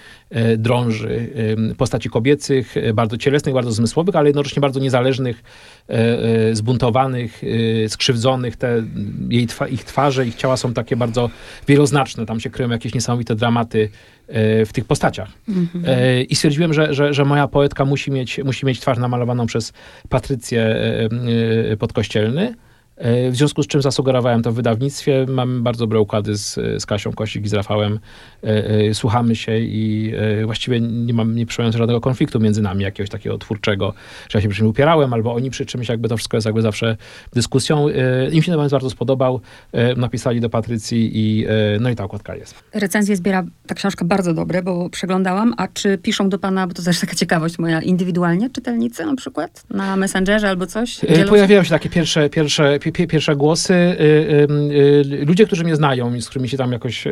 [0.58, 1.30] drąży
[1.78, 5.42] postaci kobiecych, bardzo cielesnych, bardzo zmysłowych, ale jednocześnie bardzo niezależnych,
[6.52, 7.42] zbuntowanych,
[7.88, 8.56] skrzywdzonych.
[8.56, 8.82] Te,
[9.28, 11.30] jej, ich twarze, ich ciała są takie bardzo
[11.68, 12.26] wieloznaczne.
[12.26, 13.88] Tam się kryją jakieś niesamowite dramaty
[14.66, 15.28] w tych postaciach.
[15.48, 15.84] Mhm.
[15.86, 19.72] E, I stwierdziłem, że, że, że moja poetka musi mieć, musi mieć twarz namalowaną przez
[20.08, 20.62] Patrycję
[21.72, 22.65] e, Podkościelny, E,
[23.30, 25.26] w związku z czym zasugerowałem to w wydawnictwie.
[25.28, 27.98] Mamy bardzo dobre układy z, z Kasią Kosik i z Rafałem.
[28.44, 30.12] E, e, słuchamy się i
[30.44, 33.94] właściwie nie mam, nie przyjąłem żadnego konfliktu między nami, jakiegoś takiego twórczego,
[34.28, 36.62] że ja się przy czymś upierałem, albo oni przy czymś, jakby to wszystko jest jakby
[36.62, 36.96] zawsze
[37.32, 37.86] dyskusją.
[38.32, 39.40] Im się ten bardzo spodobał.
[39.96, 41.46] Napisali do Patrycji i
[41.80, 42.54] no i ta okładka jest.
[42.74, 45.54] Recenzję zbiera ta książka bardzo dobre, bo przeglądałam.
[45.56, 49.64] A czy piszą do pana, bo to też taka ciekawość moja, indywidualnie czytelnicy na przykład?
[49.70, 51.00] Na Messengerze albo coś?
[51.28, 53.74] Pojawiają się takie pierwsze, pierwsze pierwsze głosy.
[53.74, 54.46] Y, y,
[55.12, 57.04] y, ludzie, którzy mnie znają z którymi się tam jakoś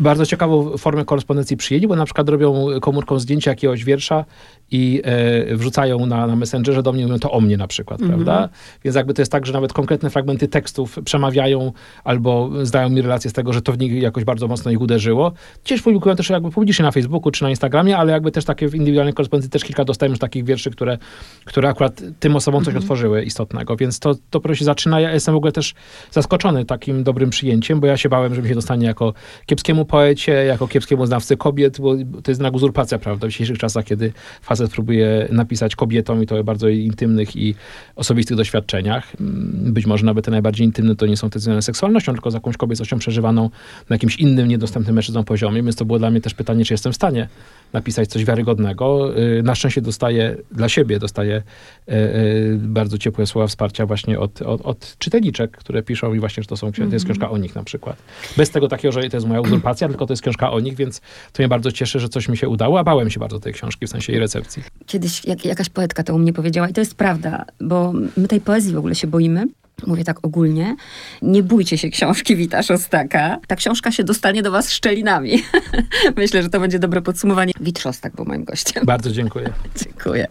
[0.00, 4.24] bardzo ciekawą formę korespondencji przyjęli, bo na przykład robią komórką zdjęcia jakiegoś wiersza
[4.70, 8.12] i e, wrzucają na, na Messengerze do mnie, mówią to o mnie na przykład, mm
[8.12, 8.14] -hmm.
[8.14, 8.48] prawda?
[8.84, 11.72] Więc jakby to jest tak, że nawet konkretne fragmenty tekstów przemawiają
[12.04, 15.32] albo zdają mi relację z tego, że to w nich jakoś bardzo mocno ich uderzyło.
[15.64, 18.74] Gdzieś publikują też jakby publicznie na Facebooku czy na Instagramie, ale jakby też takie w
[18.74, 20.98] indywidualnej korespondencji też kilka dostałem już takich wierszy, które,
[21.44, 22.84] które akurat tym osobom coś mm -hmm.
[22.84, 25.00] otworzyły istotnego, więc to, to dopiero się zaczyna.
[25.00, 25.74] Ja jestem w ogóle też
[26.10, 29.14] zaskoczony takim dobrym przyjęciem, bo ja się bałem, że mi się dostanie jako
[29.46, 33.84] kiepskiemu poecie, jako kiepskiemu znawcy kobiet, bo to jest jednak uzurpacja, prawda, w dzisiejszych czasach,
[33.84, 37.54] kiedy facet próbuje napisać kobietom i to o bardzo intymnych i
[37.96, 39.12] osobistych doświadczeniach.
[39.20, 42.30] Mm, być może nawet te najbardziej intymne to nie są te związane z seksualnością, tylko
[42.30, 43.50] z jakąś kobiecością przeżywaną
[43.90, 46.92] na jakimś innym, niedostępnym mężczyznom poziomie, więc to było dla mnie też pytanie, czy jestem
[46.92, 47.28] w stanie
[47.74, 49.18] napisać coś wiarygodnego.
[49.18, 51.42] Y, na szczęście dostaję dla siebie, dostaję
[51.88, 56.42] y, y, bardzo ciepłe słowa wsparcia właśnie od, od, od czytelniczek, które piszą i właśnie,
[56.42, 57.96] że to, są, to jest książka o nich na przykład.
[58.36, 61.00] Bez tego takiego, że to jest moja uzurpacja, tylko to jest książka o nich, więc
[61.32, 63.86] to mnie bardzo cieszy, że coś mi się udało, a bałem się bardzo tej książki,
[63.86, 64.62] w sensie jej recepcji.
[64.86, 68.40] Kiedyś jak, jakaś poetka to u mnie powiedziała i to jest prawda, bo my tej
[68.40, 69.46] poezji w ogóle się boimy,
[69.86, 70.76] mówię tak ogólnie,
[71.22, 73.38] nie bójcie się książki Wita Szostaka.
[73.46, 75.42] Ta książka się dostanie do was szczelinami.
[76.16, 77.52] Myślę, że to będzie dobre podsumowanie.
[77.60, 78.84] Wit Szostak był moim gościem.
[78.86, 79.52] Bardzo dziękuję.
[79.84, 80.28] dziękuję.